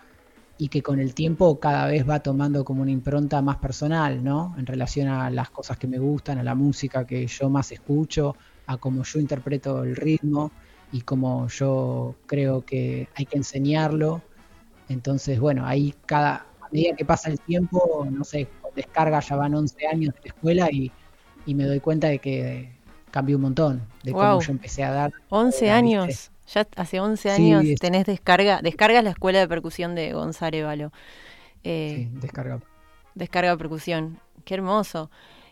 y 0.59 0.69
que 0.69 0.83
con 0.83 0.99
el 0.99 1.15
tiempo 1.15 1.61
cada 1.61 1.87
vez 1.87 2.09
va 2.09 2.21
tomando 2.21 2.65
como 2.65 2.83
una 2.83 2.91
impronta 2.91 3.41
más 3.41 3.57
personal, 3.59 4.23
¿no? 4.23 4.55
En 4.59 4.67
relación 4.67 5.07
a 5.07 5.31
las 5.31 5.51
cosas 5.51 5.79
que 5.79 5.87
me 5.87 5.99
gustan, 5.99 6.39
a 6.39 6.43
la 6.43 6.57
música 6.57 7.07
que 7.07 7.27
yo 7.29 7.49
más 7.49 7.71
escucho, 7.71 8.35
a 8.67 8.77
cómo 8.77 9.05
yo 9.05 9.21
interpreto 9.21 9.85
el 9.85 9.95
ritmo 9.95 10.51
y 10.91 11.03
cómo 11.03 11.47
yo 11.49 12.17
creo 12.27 12.65
que 12.65 13.09
hay 13.15 13.25
que 13.25 13.37
enseñarlo. 13.37 14.21
Entonces, 14.89 15.39
bueno, 15.39 15.65
ahí 15.65 15.95
cada, 16.07 16.47
a 16.61 16.69
medida 16.73 16.97
que 16.97 17.05
pasa 17.05 17.31
el 17.31 17.39
tiempo, 17.39 18.07
no 18.11 18.25
sé, 18.25 18.49
con 18.61 18.75
descarga 18.75 19.21
ya 19.21 19.37
van 19.37 19.55
11 19.55 19.87
años 19.87 20.15
de 20.15 20.21
la 20.23 20.27
escuela 20.27 20.69
y, 20.71 20.91
me 21.47 21.65
doy 21.65 21.81
cuenta 21.81 22.09
de 22.09 22.19
que 22.19 22.73
cambió 23.11 23.37
un 23.37 23.43
montón, 23.43 23.83
de 24.03 24.13
cómo 24.13 24.39
yo 24.43 24.53
empecé 24.53 24.85
a 24.85 24.91
dar. 24.91 25.13
11 25.31 25.71
años. 25.71 26.31
Ya 26.55 26.67
hace 26.77 27.01
11 27.01 27.31
años 27.31 27.65
tenés 27.81 28.07
descarga, 28.07 28.61
descargas 28.63 29.05
la 29.05 29.11
escuela 29.11 29.39
de 29.39 29.49
percusión 29.49 29.95
de 29.95 30.13
González 30.13 30.65
Valo. 30.65 30.93
Eh, 31.65 32.09
sí, 32.11 32.19
descarga. 32.21 32.61
Descarga 33.15 33.57
percusión. 33.57 34.19
Qué 34.45 34.55
hermoso. 34.55 35.11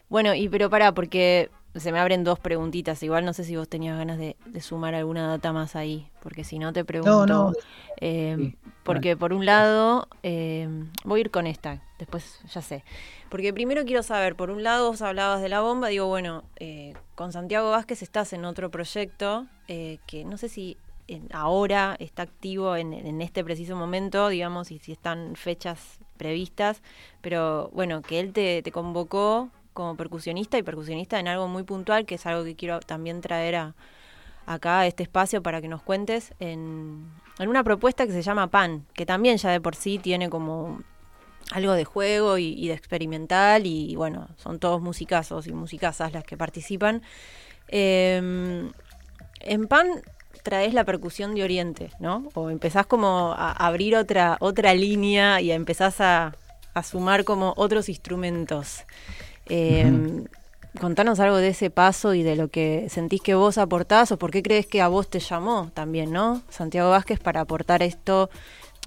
Bueno, 0.09 0.35
y 0.35 0.49
pero 0.49 0.71
pará, 0.71 0.93
porque 0.93 1.51
se 1.75 1.93
me 1.93 1.99
abren 1.99 2.25
dos 2.25 2.39
preguntitas. 2.39 3.03
Igual 3.03 3.25
no 3.25 3.33
sé 3.33 3.45
si 3.45 3.57
vos 3.57 3.69
tenías 3.69 3.99
ganas 3.99 4.19
de, 4.19 4.37
sumar 4.61 4.95
alguna 4.95 5.27
data 5.29 5.53
más 5.53 5.77
ahí, 5.77 6.09
porque 6.23 6.45
si 6.45 6.59
no 6.59 6.73
te 6.73 6.85
pregunto. 6.85 7.27
No, 7.27 7.51
no. 7.51 7.53
Eh, 8.01 8.55
porque 8.83 9.17
por 9.17 9.33
un 9.33 9.45
lado, 9.45 10.09
eh, 10.23 10.69
voy 11.05 11.21
a 11.21 11.23
ir 11.23 11.31
con 11.31 11.47
esta, 11.47 11.83
después 11.99 12.41
ya 12.53 12.63
sé. 12.63 12.85
Porque 13.29 13.53
primero 13.53 13.85
quiero 13.85 14.03
saber, 14.03 14.37
por 14.37 14.51
un 14.51 14.63
lado 14.63 14.91
vos 14.91 15.03
hablabas 15.03 15.43
de 15.43 15.49
la 15.49 15.61
bomba, 15.61 15.89
digo, 15.89 16.07
bueno, 16.07 16.45
eh, 16.57 16.95
con 17.15 17.33
Santiago 17.33 17.71
Vázquez 17.71 18.03
estás 18.03 18.33
en 18.33 18.45
otro 18.45 18.71
proyecto 18.71 19.47
que 19.67 20.25
no 20.25 20.39
sé 20.39 20.49
si 20.49 20.77
ahora 21.33 21.97
está 21.99 22.23
activo 22.23 22.77
en, 22.77 23.21
este 23.21 23.45
preciso 23.45 23.77
momento, 23.77 24.29
digamos, 24.29 24.71
y 24.71 24.79
si 24.79 24.93
están 24.93 25.37
fechas 25.37 25.99
previstas, 26.17 26.83
pero 27.21 27.71
bueno, 27.73 28.03
que 28.03 28.21
él 28.21 28.33
te, 28.33 28.63
te 28.63 28.73
convocó 28.73 29.51
como 29.73 29.97
percusionista 29.97 30.59
y 30.59 30.63
percusionista 30.63 31.21
en 31.21 31.29
algo 31.29 31.49
muy 31.49 31.63
puntual, 31.63 32.07
que 32.07 32.17
es 32.17 32.27
algo 32.27 32.45
que 32.45 32.57
quiero 32.57 32.81
también 32.81 33.21
traer 33.21 33.57
a, 33.57 33.75
acá 34.47 34.81
a 34.81 34.87
este 34.87 35.03
espacio 35.03 35.43
para 35.43 35.61
que 35.61 35.69
nos 35.69 35.83
cuentes 35.83 36.33
en, 36.39 37.11
una 37.39 37.63
propuesta 37.65 38.07
que 38.07 38.13
se 38.13 38.23
llama 38.23 38.47
PAN, 38.47 38.87
que 38.95 39.05
también 39.05 39.37
ya 39.37 39.51
de 39.51 39.61
por 39.61 39.75
sí 39.75 39.99
tiene 39.99 40.31
como 40.31 40.83
algo 41.53 41.73
de 41.75 41.85
juego 41.85 42.39
y, 42.39 42.67
de 42.67 42.75
experimental 42.75 43.67
y, 43.67 43.95
bueno, 43.95 44.29
son 44.37 44.59
todos 44.59 44.81
musicazos 44.81 45.47
y 45.47 45.53
musicazas 45.53 46.13
las 46.13 46.25
que 46.25 46.37
participan. 46.37 47.03
Em, 47.69 48.73
en 49.41 49.69
PAN 49.69 49.87
traes 50.43 50.75
la 50.75 50.85
percusión 50.85 51.35
de 51.35 51.45
Oriente, 51.45 51.91
¿no? 51.99 52.29
O 52.35 52.51
empezás 52.51 52.87
como 52.87 53.35
a 53.37 53.53
abrir 53.53 53.97
otra, 53.97 54.37
otra 54.41 54.75
línea 54.75 55.41
y 55.41 55.53
empezás 55.53 56.01
a, 56.01 56.35
a 56.75 56.83
sumar 56.83 57.25
como 57.25 57.55
otros 57.57 57.89
instrumentos. 57.89 58.85
Eh, 59.49 60.25
Contanos 60.81 61.21
algo 61.21 61.37
de 61.37 61.49
ese 61.49 61.71
paso 61.71 62.13
y 62.13 62.23
de 62.23 62.37
lo 62.37 62.49
que 62.49 62.89
sentís 62.91 63.23
que 63.23 63.35
vos 63.35 63.57
aportás 63.57 64.13
o 64.13 64.19
por 64.19 64.31
qué 64.31 64.43
crees 64.43 64.67
que 64.67 64.83
a 64.83 64.89
vos 64.89 65.09
te 65.09 65.21
llamó 65.21 65.71
también, 65.73 66.13
¿no? 66.13 66.43
Santiago 66.51 66.91
Vázquez 66.91 67.19
para 67.19 67.41
aportar 67.41 67.83
esto, 67.83 68.29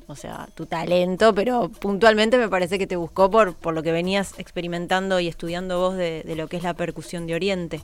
o 0.08 0.16
sea, 0.16 0.48
tu 0.54 0.66
talento, 0.66 1.34
pero 1.34 1.70
puntualmente 1.70 2.38
me 2.38 2.48
parece 2.48 2.78
que 2.78 2.86
te 2.86 2.96
buscó 2.96 3.32
por, 3.32 3.56
por 3.56 3.74
lo 3.74 3.82
que 3.82 3.92
venías 3.92 4.38
experimentando 4.38 5.20
y 5.20 5.28
estudiando 5.28 5.80
vos 5.80 5.96
de, 5.96 6.24
lo 6.36 6.48
que 6.48 6.58
es 6.58 6.64
la 6.64 6.76
percusión 6.76 7.26
de 7.26 7.36
Oriente. 7.36 7.82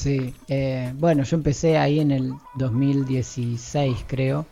Sí, 0.00 0.34
eh, 0.48 0.92
bueno, 0.96 1.24
yo 1.24 1.36
empecé 1.36 1.76
ahí 1.76 2.00
en 2.00 2.10
el 2.10 2.32
2016, 2.54 4.04
creo, 4.06 4.46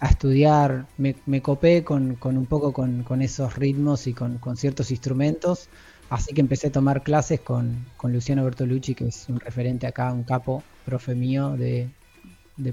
a 0.00 0.08
estudiar, 0.08 0.86
me, 0.96 1.16
me 1.26 1.42
copé 1.42 1.84
con, 1.84 2.14
con, 2.16 2.38
un 2.38 2.46
poco 2.46 2.72
con, 2.72 3.02
con 3.02 3.20
esos 3.22 3.56
ritmos 3.56 4.06
y 4.06 4.14
con, 4.14 4.38
con 4.38 4.56
ciertos 4.56 4.90
instrumentos 4.90 5.68
Así 6.10 6.32
que 6.34 6.40
empecé 6.40 6.68
a 6.68 6.72
tomar 6.72 7.02
clases 7.02 7.40
con, 7.40 7.84
Luciano 8.04 8.44
Bertolucci, 8.44 8.94
que 8.94 9.08
es 9.08 9.28
un 9.28 9.40
referente 9.40 9.86
acá, 9.86 10.12
un 10.12 10.24
capo, 10.24 10.62
profe 10.84 11.14
mío 11.14 11.56
de, 11.56 11.90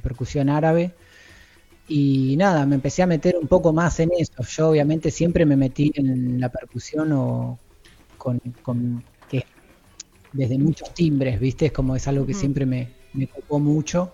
percusión 0.01 0.49
árabe. 0.49 0.93
Y 1.87 2.35
nada, 2.37 2.65
me 2.65 2.75
empecé 2.75 3.03
a 3.03 3.07
meter 3.07 3.35
un 3.39 3.47
poco 3.47 3.73
más 3.73 3.99
en 3.99 4.11
eso. 4.17 4.41
Yo 4.43 4.69
obviamente 4.69 5.11
siempre 5.11 5.45
me 5.45 5.57
metí 5.57 5.91
en 5.95 6.39
la 6.39 6.49
percusión 6.49 7.11
o 7.11 7.59
con, 8.17 8.39
que 8.39 9.14
desde 10.35 10.57
muchos 10.57 10.93
timbres, 10.93 11.39
¿viste? 11.39 11.67
Es 11.67 11.71
como 11.71 11.95
es 11.95 12.07
algo 12.07 12.25
que 12.25 12.33
siempre 12.33 12.65
me, 12.65 12.89
me 13.13 13.25
ocupó 13.25 13.59
mucho 13.59 14.11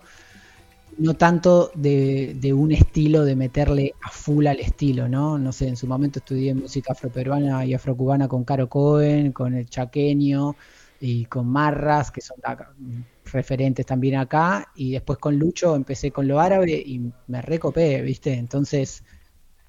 no 0.98 1.14
tanto 1.14 1.70
de, 1.74 2.52
un 2.54 2.72
estilo 2.72 3.24
de 3.24 3.36
meterle 3.36 3.94
a 4.02 4.10
full 4.10 4.46
al 4.46 4.60
estilo, 4.60 5.08
¿no? 5.08 5.38
No 5.38 5.52
sé, 5.52 5.68
en 5.68 5.76
su 5.76 5.86
momento 5.86 6.18
estudié 6.18 6.54
música 6.54 6.92
afroperuana 6.92 7.64
y 7.64 7.74
afrocubana 7.74 8.28
con 8.28 8.44
Caro 8.44 8.68
Cohen, 8.68 9.32
con 9.32 9.54
el 9.54 9.68
chaqueño 9.68 10.56
y 11.00 11.24
con 11.26 11.48
Marras, 11.48 12.10
que 12.10 12.20
son 12.20 12.36
referentes 13.24 13.86
también 13.86 14.16
acá, 14.16 14.68
y 14.74 14.92
después 14.92 15.18
con 15.18 15.38
Lucho 15.38 15.74
empecé 15.74 16.10
con 16.10 16.28
lo 16.28 16.40
árabe 16.40 16.72
y 16.72 17.00
me 17.26 17.42
recopé, 17.42 18.02
¿viste? 18.02 18.34
Entonces 18.34 19.02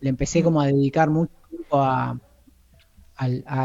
le 0.01 0.09
empecé 0.09 0.43
como 0.43 0.61
a 0.61 0.67
dedicar 0.67 1.09
mucho 1.09 1.33
tiempo 1.49 1.77
a, 1.77 2.19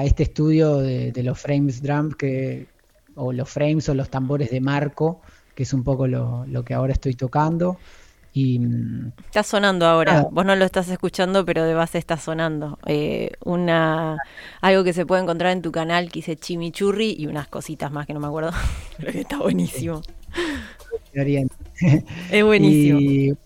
este 0.04 0.24
estudio 0.24 0.76
de, 0.76 1.10
de, 1.10 1.22
los 1.24 1.40
frames 1.40 1.82
drum 1.82 2.12
que, 2.12 2.68
o 3.18 3.32
los 3.32 3.48
frames 3.48 3.88
o 3.88 3.94
los 3.94 4.08
tambores 4.08 4.50
de 4.50 4.60
marco 4.60 5.20
que 5.58 5.64
es 5.64 5.72
un 5.72 5.82
poco 5.82 6.06
lo, 6.06 6.46
que 6.64 6.72
ahora 6.72 6.92
estoy 6.92 7.14
tocando. 7.14 7.78
Y, 8.32 8.60
mm, 8.60 9.12
está 9.24 9.42
sonando 9.42 9.86
ahora, 9.86 10.28
vos 10.30 10.44
no 10.44 10.54
lo 10.54 10.64
estás 10.64 10.88
escuchando, 10.88 11.44
pero 11.44 11.64
de 11.64 11.74
base 11.74 11.98
está 11.98 12.16
sonando. 12.16 12.78
Eh, 12.86 13.32
una 13.44 14.18
Algo 14.60 14.84
que 14.84 14.92
se 14.92 15.04
puede 15.04 15.22
encontrar 15.22 15.50
en 15.50 15.60
tu 15.60 15.72
canal 15.72 16.12
que 16.12 16.20
dice 16.20 16.36
chimichurri 16.36 17.16
y 17.18 17.26
unas 17.26 17.48
cositas 17.48 17.90
más 17.90 18.06
que 18.06 18.14
no 18.14 18.20
me 18.20 18.28
acuerdo, 18.28 18.52
pero 18.98 19.10
que 19.10 19.22
está 19.22 19.38
buenísimo. 19.38 20.00
es 21.12 22.44
buenísimo. 22.44 23.00
Y, 23.00 23.36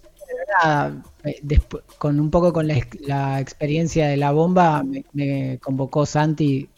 nada, 0.63 1.03
eh, 1.25 1.39
después, 1.41 1.83
con 1.97 2.21
un 2.21 2.31
poco 2.31 2.53
con 2.53 2.69
la, 2.69 3.41
experiencia 3.41 4.07
de 4.09 4.19
la 4.19 4.33
bomba, 4.33 4.83
me, 4.83 5.07
me, 5.15 5.59
convocó 5.63 6.05
Santi, 6.05 6.69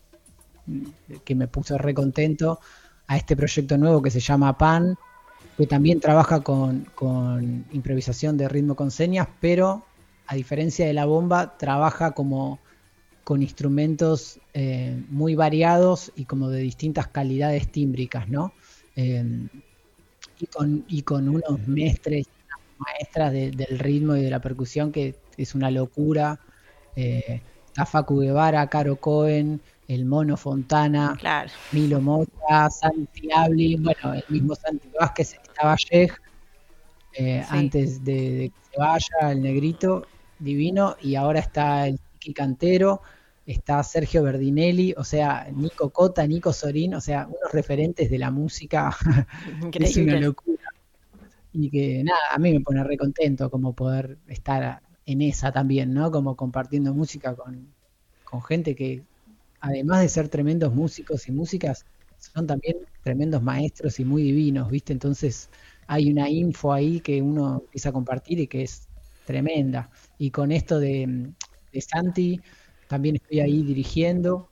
que 1.24 1.34
me 1.34 1.48
puso 1.48 1.76
re 1.76 1.92
contento, 1.92 2.60
a 3.06 3.16
este 3.16 3.36
proyecto 3.36 3.76
nuevo 3.78 4.02
que 4.02 4.10
se 4.10 4.20
llama 4.20 4.56
PAN, 4.56 4.96
que 5.56 5.66
también 5.66 6.00
trabaja 6.00 6.40
con, 6.40 6.86
improvisación 7.72 8.36
de 8.36 8.48
ritmo 8.48 8.74
con 8.74 8.90
señas, 8.90 9.28
pero 9.40 9.84
a 10.26 10.34
diferencia 10.34 10.86
de 10.86 10.94
la 10.94 11.04
bomba, 11.04 11.56
trabaja 11.58 12.12
como 12.12 12.58
con 13.24 13.42
instrumentos 13.42 14.38
eh, 14.52 15.02
muy 15.08 15.34
variados 15.34 16.12
y 16.14 16.24
como 16.24 16.50
de 16.50 16.60
distintas 16.60 17.08
calidades 17.08 17.70
tímbricas, 17.70 18.28
¿no? 18.28 18.52
Em, 18.96 19.48
y, 20.40 20.46
con, 20.46 20.84
y 20.88 21.02
con 21.02 21.28
unos 21.28 21.66
mestres, 21.66 22.26
maestras 22.78 23.32
del 23.32 23.78
ritmo 23.78 24.16
y 24.16 24.22
de 24.22 24.30
la 24.30 24.40
percusión 24.40 24.92
que 24.92 25.14
es 25.36 25.54
una 25.54 25.70
locura. 25.70 26.40
Eh, 26.96 27.40
Facu 27.86 28.20
Guevara, 28.20 28.68
Caro 28.68 28.96
Cohen, 28.96 29.60
el 29.88 30.04
Mono 30.06 30.36
Fontana, 30.36 31.16
Milo 31.72 32.00
Mota, 32.00 32.70
Santi 32.70 33.28
Abli, 33.32 33.76
bueno, 33.76 34.14
el 34.14 34.24
mismo 34.28 34.54
Santi 34.54 34.88
Vázquez 34.98 35.34
estaba 35.42 35.76
eh, 37.12 37.44
antes 37.48 38.04
de, 38.04 38.50
que 38.54 38.70
se 38.70 38.78
vaya 38.78 39.32
el 39.32 39.42
negrito 39.42 40.06
divino 40.38 40.96
y 41.00 41.14
ahora 41.14 41.40
está 41.40 41.86
el 41.86 42.00
Tiki 42.18 42.34
Cantero, 42.34 43.02
está 43.46 43.82
Sergio 43.82 44.22
Berdinelli, 44.22 44.94
o 44.96 45.04
sea, 45.04 45.48
Nico 45.54 45.90
Cota, 45.90 46.26
Nico 46.26 46.52
Sorín, 46.52 46.94
o 46.94 47.00
sea, 47.00 47.26
unos 47.26 47.52
referentes 47.52 48.10
de 48.10 48.18
la 48.18 48.30
música 48.30 48.96
que 49.70 49.78
es 49.84 49.96
una 49.96 50.18
locura. 50.18 50.62
Y 51.52 51.70
que 51.70 52.02
nada, 52.02 52.18
a 52.32 52.38
mí 52.38 52.52
me 52.52 52.60
pone 52.60 52.82
re 52.82 52.96
contento 52.96 53.48
como 53.48 53.74
poder 53.74 54.18
estar 54.26 54.82
en 55.06 55.22
esa 55.22 55.52
también, 55.52 55.94
¿no? 55.94 56.10
Como 56.10 56.34
compartiendo 56.34 56.92
música 56.92 57.36
con, 57.36 57.68
con 58.24 58.42
gente 58.42 58.74
que 58.74 59.04
además 59.64 60.02
de 60.02 60.08
ser 60.10 60.28
tremendos 60.28 60.74
músicos 60.74 61.26
y 61.26 61.32
músicas, 61.32 61.86
son 62.18 62.46
también 62.46 62.76
tremendos 63.02 63.42
maestros 63.42 63.98
y 63.98 64.04
muy 64.04 64.22
divinos, 64.22 64.70
¿viste? 64.70 64.92
Entonces 64.92 65.48
hay 65.86 66.10
una 66.10 66.28
info 66.28 66.72
ahí 66.72 67.00
que 67.00 67.22
uno 67.22 67.62
empieza 67.64 67.88
a 67.88 67.92
compartir 67.92 68.40
y 68.40 68.46
que 68.46 68.62
es 68.62 68.88
tremenda. 69.26 69.90
Y 70.18 70.30
con 70.30 70.52
esto 70.52 70.78
de, 70.78 71.32
Santi, 71.80 72.40
también 72.88 73.16
estoy 73.16 73.40
ahí 73.40 73.62
dirigiendo, 73.62 74.50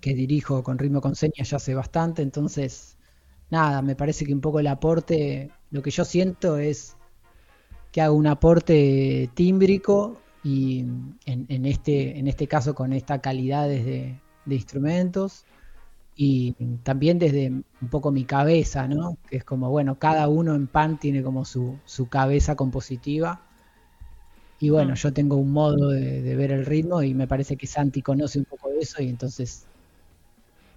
que 0.00 0.14
dirijo 0.14 0.62
con 0.62 0.78
ritmo 0.78 1.00
con 1.00 1.14
señas 1.14 1.50
ya 1.50 1.58
hace 1.58 1.74
bastante, 1.74 2.22
entonces, 2.22 2.96
nada, 3.50 3.82
me 3.82 3.94
parece 3.94 4.24
que 4.24 4.32
un 4.34 4.40
poco 4.40 4.60
el 4.60 4.66
aporte, 4.66 5.50
lo 5.70 5.82
que 5.82 5.90
yo 5.90 6.04
siento 6.04 6.56
es 6.56 6.96
que 7.92 8.00
hago 8.00 8.16
un 8.16 8.26
aporte 8.26 9.30
tímbrico 9.34 10.18
y 10.42 10.86
en, 11.26 11.66
este, 11.66 12.18
en 12.18 12.26
este 12.26 12.48
caso 12.48 12.74
con 12.74 12.92
esta 12.92 13.20
calidad 13.20 13.68
de, 13.68 14.18
de 14.44 14.54
instrumentos 14.54 15.44
y 16.14 16.54
también 16.82 17.18
desde 17.18 17.48
un 17.48 17.88
poco 17.90 18.10
mi 18.10 18.24
cabeza, 18.24 18.86
¿no? 18.86 19.16
Que 19.30 19.38
es 19.38 19.44
como, 19.44 19.70
bueno, 19.70 19.98
cada 19.98 20.28
uno 20.28 20.54
en 20.54 20.66
PAN 20.66 20.98
tiene 20.98 21.22
como 21.22 21.44
su, 21.44 21.78
su 21.86 22.08
cabeza 22.08 22.54
compositiva 22.54 23.40
Y 24.60 24.70
bueno, 24.70 24.92
mm. 24.92 24.96
yo 24.96 25.12
tengo 25.12 25.36
un 25.36 25.52
modo 25.52 25.88
de, 25.88 26.36
ver 26.36 26.52
el 26.52 26.66
ritmo 26.66 27.02
y 27.02 27.14
me 27.14 27.26
parece 27.26 27.56
que 27.56 27.66
Santi 27.66 28.02
conoce 28.02 28.38
un 28.38 28.44
poco 28.44 28.68
de 28.68 28.80
eso 28.80 29.02
y 29.02 29.08
entonces 29.08 29.64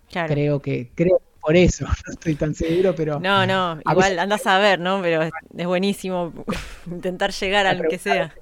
creo 0.09 0.61
que 0.61 0.89
creo 0.95 1.21
por 1.41 1.55
eso, 1.55 1.85
no 2.07 2.13
estoy 2.13 2.35
tan 2.35 2.55
seguro, 2.55 2.95
pero... 2.95 3.19
No, 3.19 3.45
no, 3.45 3.79
igual 3.87 4.17
andas 4.17 4.47
a 4.47 4.57
ver, 4.57 4.79
¿no? 4.79 5.01
Pero 5.01 5.21
es, 5.21 5.65
buenísimo 5.67 6.33
intentar 6.87 7.31
llegar 7.31 7.67
a 7.67 7.73
lo 7.73 7.87
que 7.87 7.99
sea. 7.99 8.33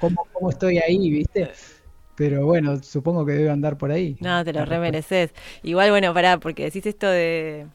¿Cómo, 0.00 0.26
¿Cómo 0.32 0.48
estoy 0.48 0.78
ahí, 0.78 1.10
viste? 1.10 1.50
Pero 2.18 2.44
bueno, 2.44 2.82
supongo 2.82 3.24
que 3.24 3.32
debe 3.32 3.48
andar 3.48 3.78
por 3.78 3.92
ahí. 3.92 4.16
No, 4.20 4.44
te 4.44 4.52
lo 4.52 4.64
remereces. 4.64 5.32
Igual, 5.62 5.90
bueno, 5.90 6.12
pará, 6.12 6.38
porque 6.38 6.64
decís 6.64 6.84
esto 6.84 7.06
de 7.06 7.66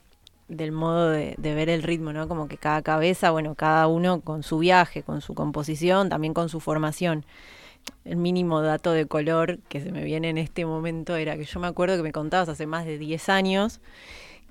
del 0.49 0.73
modo 0.73 1.09
de, 1.09 1.35
ver 1.39 1.69
el 1.69 1.81
ritmo, 1.83 2.13
¿no? 2.13 2.27
Como 2.27 2.47
que 2.49 2.57
cada 2.57 2.81
cabeza, 2.81 3.31
bueno, 3.31 3.55
cada 3.55 3.87
uno 3.87 4.19
con 4.19 4.43
su 4.43 4.59
viaje, 4.59 5.01
con 5.01 5.21
su 5.21 5.33
composición, 5.33 6.09
también 6.09 6.33
con 6.33 6.49
su 6.49 6.59
formación. 6.59 7.25
El 8.05 8.17
mínimo 8.17 8.61
dato 8.61 8.91
de 8.91 9.05
color 9.05 9.59
que 9.69 9.81
se 9.81 9.91
me 9.91 10.03
viene 10.03 10.29
en 10.29 10.37
este 10.37 10.65
momento 10.65 11.15
era 11.15 11.37
que 11.37 11.45
yo 11.45 11.59
me 11.61 11.67
acuerdo 11.67 11.95
que 11.95 12.03
me 12.03 12.11
contabas 12.11 12.49
hace 12.49 12.67
más 12.67 12.85
de 12.85 12.97
10 12.97 13.29
años, 13.29 13.79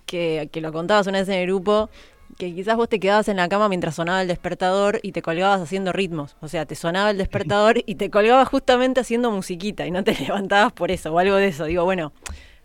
que, 0.06 0.48
que 0.50 0.60
lo 0.60 0.72
contabas 0.72 1.06
una 1.06 1.18
vez 1.18 1.28
en 1.28 1.34
el 1.34 1.46
grupo, 1.46 1.90
que 2.38 2.54
quizás 2.54 2.76
vos 2.76 2.88
te 2.88 3.00
quedabas 3.00 3.28
en 3.28 3.36
la 3.36 3.48
cama 3.48 3.68
mientras 3.68 3.94
sonaba 3.94 4.22
el 4.22 4.28
despertador 4.28 5.00
y 5.02 5.12
te 5.12 5.22
colgabas 5.22 5.60
haciendo 5.60 5.92
ritmos. 5.92 6.36
O 6.40 6.48
sea, 6.48 6.66
te 6.66 6.74
sonaba 6.74 7.10
el 7.10 7.18
despertador 7.18 7.82
y 7.86 7.94
te 7.96 8.10
colgabas 8.10 8.48
justamente 8.48 9.00
haciendo 9.00 9.30
musiquita 9.30 9.86
y 9.86 9.90
no 9.90 10.04
te 10.04 10.14
levantabas 10.20 10.72
por 10.72 10.90
eso 10.90 11.12
o 11.12 11.18
algo 11.18 11.36
de 11.36 11.48
eso. 11.48 11.64
Digo, 11.66 11.84
bueno, 11.84 12.12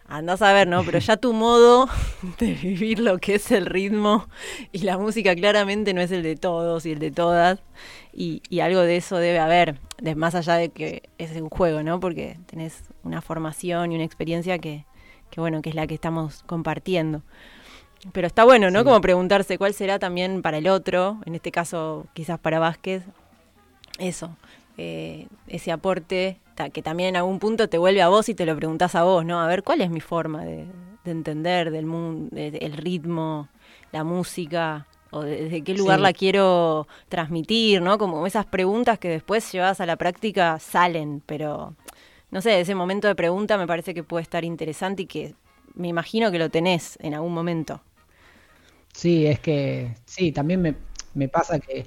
Andás 0.10 0.42
a 0.42 0.54
ver, 0.54 0.70
¿no? 0.70 0.86
Pero 0.86 1.00
ya 1.00 1.18
tu 1.18 1.34
modo 1.34 1.90
de 2.40 2.54
vivir 2.54 3.00
lo 3.00 3.18
que 3.18 3.36
es 3.36 3.52
el 3.52 3.66
ritmo 3.66 4.30
y 4.72 4.80
la 4.80 4.98
música 4.98 5.36
claramente 5.36 5.94
no 5.94 6.00
es 6.00 6.12
el 6.12 6.24
de 6.24 6.38
todos 6.38 6.86
y 6.86 6.94
el 6.94 7.00
de 7.00 7.12
todas. 7.12 7.62
Y, 8.14 8.42
algo 8.62 8.80
de 8.82 8.96
eso 8.98 9.18
debe 9.18 9.38
haber, 9.38 9.80
más 10.16 10.34
allá 10.34 10.56
de 10.56 10.70
que 10.70 11.04
es 11.18 11.32
un 11.40 11.50
juego, 11.50 11.84
¿no? 11.84 12.00
Porque 12.00 12.40
tenés 12.48 12.86
una 13.04 13.22
formación 13.22 13.92
y 13.92 13.96
una 13.96 14.06
experiencia 14.06 14.58
que, 14.60 14.86
que 15.30 15.42
bueno, 15.42 15.62
que 15.62 15.70
es 15.70 15.76
la 15.76 15.86
que 15.88 15.94
estamos 15.94 16.42
compartiendo. 16.44 17.22
Pero 18.12 18.28
está 18.28 18.44
bueno, 18.44 18.70
¿no? 18.70 18.84
Como 18.84 19.02
preguntarse 19.02 19.58
cuál 19.58 19.74
será 19.74 20.00
también 20.00 20.42
para 20.42 20.58
el 20.58 20.68
otro, 20.68 21.18
en 21.26 21.36
este 21.36 21.52
caso 21.52 22.06
quizás 22.14 22.40
para 22.40 22.60
Vázquez, 22.60 23.04
eso, 24.00 24.36
eh, 24.78 25.28
ese 25.48 25.72
aporte 25.72 26.40
que 26.74 26.82
también 26.82 27.10
en 27.10 27.18
algún 27.18 27.38
punto 27.40 27.70
te 27.70 27.78
vuelve 27.78 28.02
a 28.02 28.08
vos 28.08 28.30
y 28.30 28.34
te 28.34 28.46
lo 28.46 28.56
preguntás 28.56 28.96
a 28.96 29.04
vos, 29.04 29.24
¿no? 29.24 29.40
A 29.40 29.48
ver, 29.48 29.64
¿cuál 29.64 29.82
es 29.82 29.92
mi 29.92 30.02
forma 30.02 30.44
de, 30.44 30.66
entender 31.06 31.72
del 31.72 31.86
mundo, 31.86 32.36
el 32.36 32.74
ritmo, 32.74 33.48
la 33.92 34.04
música? 34.04 34.88
o 35.10 35.22
desde 35.22 35.62
qué 35.62 35.74
lugar 35.74 36.02
la 36.02 36.12
quiero 36.12 36.86
transmitir, 37.08 37.82
¿no? 37.82 37.98
Como 37.98 38.28
esas 38.28 38.46
preguntas 38.46 39.00
que 39.00 39.08
después 39.08 39.50
llevadas 39.52 39.80
a 39.80 39.86
la 39.86 39.96
práctica 39.96 40.60
salen, 40.60 41.22
pero 41.26 41.76
no 42.30 42.42
sé, 42.42 42.60
ese 42.60 42.76
momento 42.76 43.08
de 43.08 43.16
pregunta 43.16 43.58
me 43.58 43.68
parece 43.68 43.94
que 43.94 44.04
puede 44.04 44.24
estar 44.24 44.44
interesante 44.44 45.04
y 45.04 45.06
que 45.06 45.34
me 45.78 45.88
imagino 45.90 46.32
que 46.32 46.40
lo 46.40 46.50
tenés 46.50 46.98
en 47.02 47.14
algún 47.14 47.34
momento. 47.34 47.82
Sí, 48.94 49.26
es 49.28 49.40
que 49.40 49.96
sí, 50.06 50.32
también 50.32 50.62
me, 50.62 50.76
me 51.14 51.30
pasa 51.30 51.60
que 51.60 51.86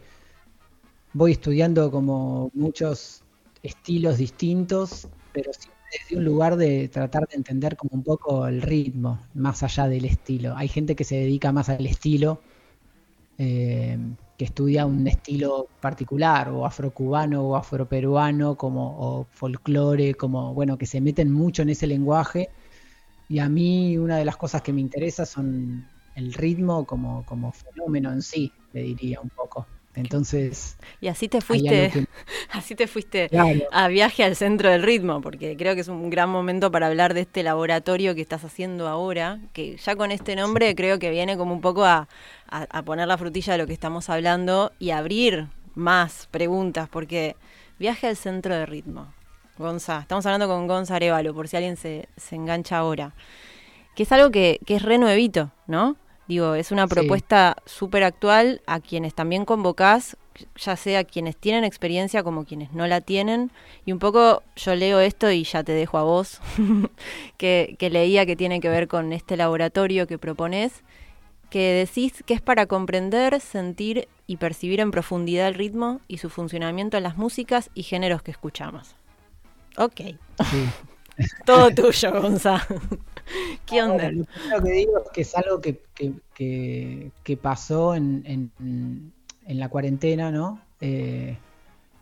voy 1.12 1.32
estudiando 1.32 1.90
como 1.90 2.50
muchos 2.54 3.22
estilos 3.62 4.18
distintos, 4.18 5.08
pero 5.32 5.52
siempre 5.52 5.80
desde 5.92 6.16
un 6.16 6.24
lugar 6.24 6.56
de 6.56 6.88
tratar 6.88 7.26
de 7.28 7.36
entender 7.36 7.76
como 7.76 7.90
un 7.94 8.04
poco 8.04 8.46
el 8.46 8.62
ritmo, 8.62 9.18
más 9.34 9.62
allá 9.62 9.88
del 9.88 10.04
estilo. 10.04 10.54
Hay 10.56 10.68
gente 10.68 10.94
que 10.94 11.04
se 11.04 11.16
dedica 11.16 11.52
más 11.52 11.68
al 11.68 11.84
estilo, 11.86 12.40
eh, 13.38 13.98
que 14.38 14.44
estudia 14.44 14.86
un 14.86 15.06
estilo 15.06 15.68
particular, 15.80 16.50
o 16.50 16.66
afrocubano 16.66 17.42
o 17.48 17.56
afroperuano, 17.56 18.56
como, 18.56 18.96
o 18.98 19.26
folclore, 19.30 20.14
como, 20.14 20.54
bueno, 20.54 20.78
que 20.78 20.86
se 20.86 21.00
meten 21.00 21.32
mucho 21.32 21.62
en 21.62 21.70
ese 21.70 21.86
lenguaje. 21.86 22.50
Y 23.30 23.38
a 23.38 23.48
mí 23.48 23.96
una 23.96 24.18
de 24.18 24.24
las 24.24 24.36
cosas 24.36 24.60
que 24.60 24.72
me 24.72 24.80
interesa 24.80 25.24
son 25.24 25.86
el 26.16 26.34
ritmo 26.34 26.84
como, 26.84 27.24
como 27.24 27.52
fenómeno 27.52 28.12
en 28.12 28.22
sí, 28.22 28.52
le 28.72 28.82
diría 28.82 29.20
un 29.20 29.30
poco. 29.30 29.68
Entonces. 29.94 30.76
Y 31.00 31.06
así 31.06 31.28
te 31.28 31.40
fuiste, 31.40 32.08
así 32.50 32.74
te 32.74 32.88
fuiste 32.88 33.30
a 33.70 33.86
viaje 33.86 34.24
al 34.24 34.34
centro 34.34 34.68
del 34.68 34.82
ritmo, 34.82 35.20
porque 35.20 35.56
creo 35.56 35.76
que 35.76 35.82
es 35.82 35.88
un 35.88 36.10
gran 36.10 36.28
momento 36.28 36.72
para 36.72 36.88
hablar 36.88 37.14
de 37.14 37.20
este 37.20 37.44
laboratorio 37.44 38.16
que 38.16 38.20
estás 38.20 38.44
haciendo 38.44 38.88
ahora, 38.88 39.38
que 39.52 39.76
ya 39.76 39.94
con 39.94 40.10
este 40.10 40.34
nombre 40.34 40.74
creo 40.74 40.98
que 40.98 41.10
viene 41.10 41.36
como 41.36 41.54
un 41.54 41.60
poco 41.60 41.84
a, 41.84 42.08
poner 42.84 43.06
la 43.06 43.16
frutilla 43.16 43.52
de 43.52 43.58
lo 43.58 43.66
que 43.68 43.72
estamos 43.72 44.10
hablando 44.10 44.72
y 44.80 44.90
abrir 44.90 45.46
más 45.76 46.26
preguntas, 46.32 46.88
porque 46.88 47.36
viaje 47.78 48.08
al 48.08 48.16
centro 48.16 48.56
del 48.56 48.66
ritmo. 48.66 49.06
Gonza, 49.60 50.00
estamos 50.00 50.26
hablando 50.26 50.48
con 50.48 50.66
Gonza 50.66 50.96
Arevalo, 50.96 51.34
por 51.34 51.46
si 51.46 51.56
alguien 51.56 51.76
se, 51.76 52.08
se 52.16 52.34
engancha 52.34 52.78
ahora. 52.78 53.14
Que 53.94 54.02
es 54.04 54.12
algo 54.12 54.30
que, 54.30 54.58
que 54.66 54.76
es 54.76 54.82
re 54.82 54.98
nuevito, 54.98 55.52
¿no? 55.66 55.96
Digo, 56.30 56.54
es 56.54 56.70
una 56.70 56.86
propuesta 56.86 57.56
súper 57.66 58.04
actual 58.04 58.62
a 58.68 58.78
quienes 58.78 59.14
también 59.14 59.44
convocás, 59.44 60.16
ya 60.54 60.76
sea 60.76 61.02
quienes 61.02 61.36
tienen 61.36 61.64
experiencia 61.64 62.22
como 62.22 62.44
quienes 62.44 62.72
no 62.72 62.86
la 62.86 63.00
tienen. 63.00 63.50
Y 63.84 63.90
un 63.90 63.98
poco 63.98 64.44
yo 64.54 64.76
leo 64.76 65.00
esto 65.00 65.32
y 65.32 65.42
ya 65.42 65.64
te 65.64 65.72
dejo 65.72 65.98
a 65.98 66.04
vos, 66.04 66.40
que, 67.36 67.76
leía 67.80 68.26
que 68.26 68.36
tiene 68.36 68.60
que 68.60 68.68
ver 68.68 68.86
con 68.86 69.12
este 69.12 69.36
laboratorio 69.36 70.06
que 70.06 70.18
propones, 70.18 70.84
que 71.50 71.84
decís 71.84 72.22
que 72.24 72.34
es 72.34 72.40
para 72.40 72.66
comprender, 72.66 73.40
sentir 73.40 74.06
y 74.28 74.36
percibir 74.36 74.78
en 74.78 74.92
profundidad 74.92 75.48
el 75.48 75.54
ritmo 75.54 76.00
y 76.06 76.18
su 76.18 76.30
funcionamiento 76.30 76.96
en 76.96 77.02
las 77.02 77.16
músicas 77.16 77.70
y 77.74 77.82
géneros 77.82 78.22
que 78.22 78.30
escuchamos. 78.30 78.94
Ok. 79.76 80.00
Todo 81.46 81.70
tuyo, 81.74 82.20
Gonzalo. 82.20 82.64
¿Qué 83.66 83.82
onda? 83.82 84.10
lo 84.10 84.24
primero 84.24 84.62
que 84.64 84.72
digo 84.72 84.98
es 84.98 85.10
que 85.12 85.20
es 85.20 85.34
algo 85.36 85.60
que, 85.60 85.80
que, 87.24 87.36
pasó 87.36 87.94
en, 87.94 88.24
en, 88.26 89.12
la 89.58 89.68
cuarentena, 89.68 90.32
¿no? 90.32 90.60
Eh, 90.80 91.36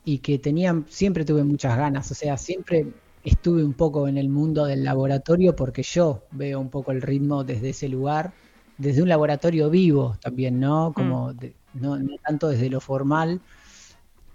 y 0.05 0.19
que 0.19 0.39
tenía, 0.39 0.83
siempre 0.89 1.27
tuve 1.27 1.45
muchas 1.45 1.77
ganas, 1.77 2.11
o 2.11 2.15
sea, 2.15 2.39
siempre 2.39 2.87
estuve 3.25 3.63
un 3.63 3.75
poco 3.75 4.09
en 4.09 4.17
el 4.17 4.31
mundo 4.31 4.65
del 4.65 4.85
laboratorio 4.85 5.55
porque 5.55 5.83
yo 5.83 6.23
veo 6.31 6.61
un 6.61 6.71
poco 6.71 6.93
el 6.93 7.03
ritmo 7.03 7.45
desde 7.45 7.71
ese 7.71 7.89
lugar, 7.91 8.33
desde 8.79 9.03
un 9.03 9.09
laboratorio 9.11 9.69
vivo 9.69 10.17
también, 10.23 10.59
¿no? 10.61 10.95
Como 10.95 11.33
mm. 11.33 11.37
no, 11.75 11.99
no, 11.99 12.17
tanto 12.25 12.49
desde 12.49 12.71
lo 12.71 12.81
formal. 12.81 13.43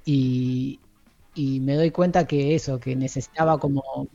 Y, 0.05 0.79
y 1.35 1.59
me 1.59 1.75
doy 1.75 1.91
cuenta 1.91 2.25
que 2.27 2.55
eso, 2.55 2.79
que 2.79 2.95
necesitaba 2.95 3.57
como 3.57 4.07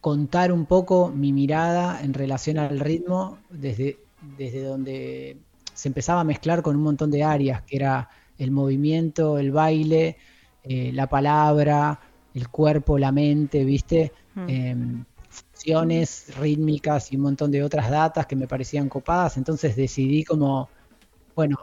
contar 0.00 0.52
un 0.52 0.66
poco 0.66 1.08
mi 1.14 1.32
mirada 1.32 2.02
en 2.02 2.14
relación 2.14 2.58
al 2.58 2.80
ritmo 2.80 3.38
desde, 3.50 3.98
desde 4.36 4.62
donde 4.62 5.38
se 5.74 5.88
empezaba 5.88 6.20
a 6.20 6.24
mezclar 6.24 6.62
con 6.62 6.76
un 6.76 6.82
montón 6.82 7.10
de 7.10 7.22
áreas, 7.22 7.62
que 7.62 7.76
era 7.76 8.08
el 8.36 8.50
movimiento, 8.50 9.38
el 9.38 9.52
baile, 9.52 10.16
eh, 10.64 10.90
la 10.92 11.08
palabra, 11.08 12.00
el 12.34 12.48
cuerpo, 12.48 12.98
la 12.98 13.12
mente, 13.12 13.64
¿viste? 13.64 14.12
Hmm. 14.34 14.48
Em, 14.48 15.04
funciones 15.28 16.36
rítmicas 16.38 17.12
y 17.12 17.16
un 17.16 17.22
montón 17.22 17.50
de 17.50 17.62
otras 17.62 17.90
datas 17.90 18.26
que 18.26 18.36
me 18.36 18.48
parecían 18.48 18.88
copadas, 18.88 19.36
entonces 19.36 19.76
decidí 19.76 20.24
como, 20.24 20.68
bueno, 21.34 21.56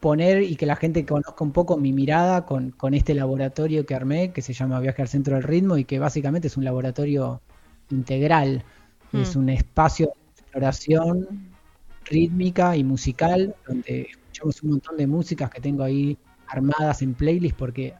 poner 0.00 0.42
y 0.42 0.56
que 0.56 0.66
la 0.66 0.76
gente 0.76 1.04
conozca 1.04 1.44
un 1.44 1.52
poco 1.52 1.76
mi 1.76 1.92
mirada 1.92 2.46
con, 2.46 2.74
este 2.92 3.14
laboratorio 3.14 3.84
que 3.84 3.94
armé, 3.94 4.32
que 4.32 4.42
se 4.42 4.52
llama 4.52 4.80
Viaje 4.80 5.02
al 5.02 5.08
Centro 5.08 5.34
del 5.34 5.42
Ritmo 5.42 5.76
y 5.76 5.84
que 5.84 5.98
básicamente 5.98 6.48
es 6.48 6.56
un 6.56 6.64
laboratorio 6.64 7.40
integral. 7.90 8.64
Es 9.12 9.34
hmm. 9.34 9.38
un 9.40 9.48
espacio 9.48 10.06
de 10.06 10.40
exploración 10.40 11.48
rítmica 12.04 12.76
y 12.76 12.84
musical, 12.84 13.54
donde 13.66 14.02
escuchamos 14.10 14.62
un 14.62 14.70
montón 14.70 14.96
de 14.96 15.06
músicas 15.06 15.50
que 15.50 15.60
tengo 15.60 15.82
ahí 15.82 16.16
armadas 16.46 17.02
en 17.02 17.14
playlist, 17.14 17.56
porque 17.56 17.94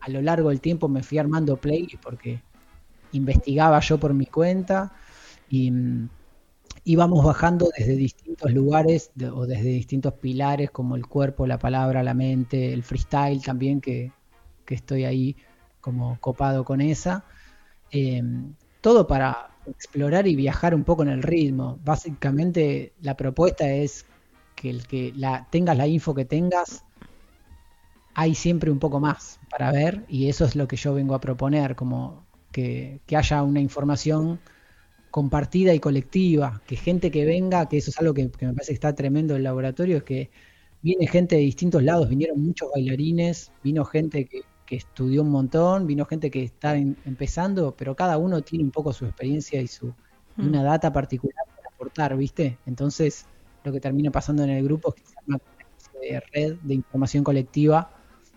a 0.00 0.08
lo 0.08 0.22
largo 0.22 0.48
del 0.48 0.60
tiempo 0.60 0.88
me 0.88 1.02
fui 1.02 1.18
armando 1.18 1.56
playlist 1.56 2.02
porque 2.02 2.40
investigaba 3.12 3.80
yo 3.80 3.98
por 3.98 4.14
mi 4.14 4.26
cuenta 4.26 4.92
y 5.50 5.72
mm, 6.84 6.90
íbamos 6.90 7.24
bajando 7.24 7.70
desde 7.76 7.96
distintos 7.96 8.52
lugares 8.52 9.10
o 9.34 9.46
desde 9.46 9.68
distintos 9.68 10.14
pilares 10.14 10.70
como 10.70 10.96
el 10.96 11.06
cuerpo, 11.06 11.46
la 11.46 11.58
palabra, 11.58 12.02
la 12.02 12.14
mente, 12.14 12.72
el 12.72 12.82
freestyle 12.82 13.42
también, 13.42 13.80
que, 13.80 14.12
estoy 14.68 15.04
ahí 15.04 15.36
como 15.80 16.16
copado 16.20 16.64
con 16.64 16.80
esa. 16.80 17.24
Em, 17.90 18.54
todo 18.80 19.08
para 19.08 19.50
explorar 19.66 20.26
y 20.26 20.36
viajar 20.36 20.74
un 20.74 20.84
poco 20.84 21.02
en 21.02 21.08
el 21.08 21.22
ritmo. 21.22 21.78
Básicamente 21.84 22.92
la 23.00 23.16
propuesta 23.16 23.68
es 23.68 24.06
que 24.54 24.70
el 24.70 24.86
que 24.86 25.12
la, 25.16 25.46
tengas 25.50 25.76
la 25.76 25.86
info 25.86 26.14
que 26.14 26.24
tengas, 26.24 26.84
hay 28.14 28.34
siempre 28.34 28.70
un 28.70 28.78
poco 28.78 29.00
más 29.00 29.40
para 29.50 29.72
ver 29.72 30.04
y 30.08 30.28
eso 30.28 30.44
es 30.44 30.56
lo 30.56 30.68
que 30.68 30.76
yo 30.76 30.94
vengo 30.94 31.14
a 31.14 31.20
proponer, 31.20 31.76
como 31.76 32.26
que, 32.52 33.00
que 33.06 33.16
haya 33.16 33.42
una 33.42 33.60
información 33.60 34.40
compartida 35.10 35.74
y 35.74 35.80
colectiva, 35.80 36.62
que 36.66 36.76
gente 36.76 37.10
que 37.10 37.24
venga, 37.24 37.68
que 37.68 37.78
eso 37.78 37.90
es 37.90 37.98
algo 37.98 38.14
que, 38.14 38.24
me 38.24 38.54
parece 38.54 38.68
que 38.68 38.74
está 38.74 38.94
tremendo 38.94 39.36
el 39.36 39.42
laboratorio, 39.42 39.98
es 39.98 40.02
que 40.04 40.30
viene 40.82 41.06
gente 41.06 41.36
de 41.36 41.42
distintos 41.42 41.82
lados, 41.82 42.08
vinieron 42.08 42.42
muchos 42.42 42.70
bailarines, 42.72 43.52
vino 43.62 43.84
gente 43.84 44.24
que, 44.24 44.42
que 44.66 44.76
estudió 44.76 45.22
un 45.22 45.30
montón, 45.30 45.86
vino 45.86 46.04
gente 46.06 46.30
que 46.30 46.44
está 46.44 46.76
empezando, 46.76 47.74
pero 47.76 47.96
cada 47.96 48.18
uno 48.18 48.40
tiene 48.42 48.64
un 48.64 48.70
poco 48.70 48.92
su 48.92 49.04
experiencia 49.04 49.60
y 49.60 49.66
su 49.66 49.92
y 50.36 50.46
una 50.46 50.62
data 50.62 50.92
particular 50.92 51.44
para 51.56 51.68
aportar, 51.68 52.16
¿viste? 52.16 52.58
Entonces, 52.66 53.26
lo 53.64 53.72
que 53.72 53.80
termina 53.80 54.10
pasando 54.10 54.42
en 54.44 54.50
el 54.50 54.64
grupo 54.64 54.94
es 54.94 55.02
que 55.02 55.08
se 55.08 55.18
arma 55.18 55.40
una 55.54 55.64
especie 55.68 56.12
de 56.12 56.20
red 56.32 56.56
de 56.62 56.74
información 56.74 57.24
colectiva 57.24 57.90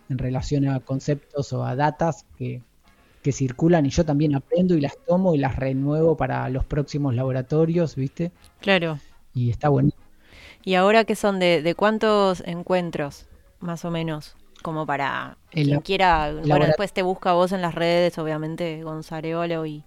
en 0.09 0.17
relación 0.17 0.67
a 0.67 0.79
conceptos 0.79 1.53
o 1.53 1.63
a 1.63 1.75
datas 1.75 2.25
que, 2.38 2.62
que 3.23 3.31
circulan 3.31 3.86
y 3.88 3.89
yo 3.91 4.05
también 4.05 4.36
aprendo 4.36 4.75
y 4.75 4.81
las 4.81 4.97
tomo 5.07 5.36
y 5.36 5.39
las 5.39 5.55
renuevo 5.57 6.17
para 6.17 6.49
los 6.49 6.65
próximos 6.65 7.15
laboratorios, 7.15 7.95
¿viste? 7.95 8.33
Claro. 8.59 8.99
Y 9.33 9.49
está 9.51 9.69
bueno. 9.69 9.91
¿Y 10.63 10.75
ahora 10.75 11.05
qué 11.05 11.15
son? 11.15 11.39
¿De, 11.39 11.62
de 11.62 11.75
cuántos 11.75 12.41
encuentros, 12.45 13.27
más 13.59 13.86
o 13.86 13.91
menos? 13.91 14.36
Como 14.62 14.86
para 14.86 15.38
El 15.51 15.65
quien 15.65 15.81
quiera. 15.81 16.33
Bueno, 16.45 16.65
después 16.65 16.93
te 16.93 17.01
busca 17.01 17.33
vos 17.33 17.51
en 17.51 17.62
las 17.62 17.75
redes, 17.75 18.17
obviamente, 18.17 18.83
Gonzarevolo 18.83 19.65
y. 19.65 19.86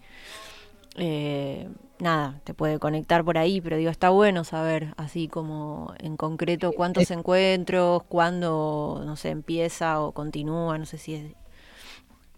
eh, 0.96 1.68
nada, 1.98 2.40
te 2.44 2.54
puede 2.54 2.78
conectar 2.78 3.24
por 3.24 3.38
ahí, 3.38 3.60
pero 3.60 3.76
digo, 3.76 3.90
está 3.90 4.10
bueno 4.10 4.44
saber, 4.44 4.94
así 4.96 5.28
como 5.28 5.94
en 5.98 6.16
concreto, 6.16 6.72
cuántos 6.74 7.10
encuentros, 7.10 8.02
cuándo, 8.04 9.02
no 9.04 9.16
sé, 9.16 9.30
empieza 9.30 10.00
o 10.00 10.12
continúa, 10.12 10.78
no 10.78 10.86
sé 10.86 10.98
si 10.98 11.14
es. 11.14 11.36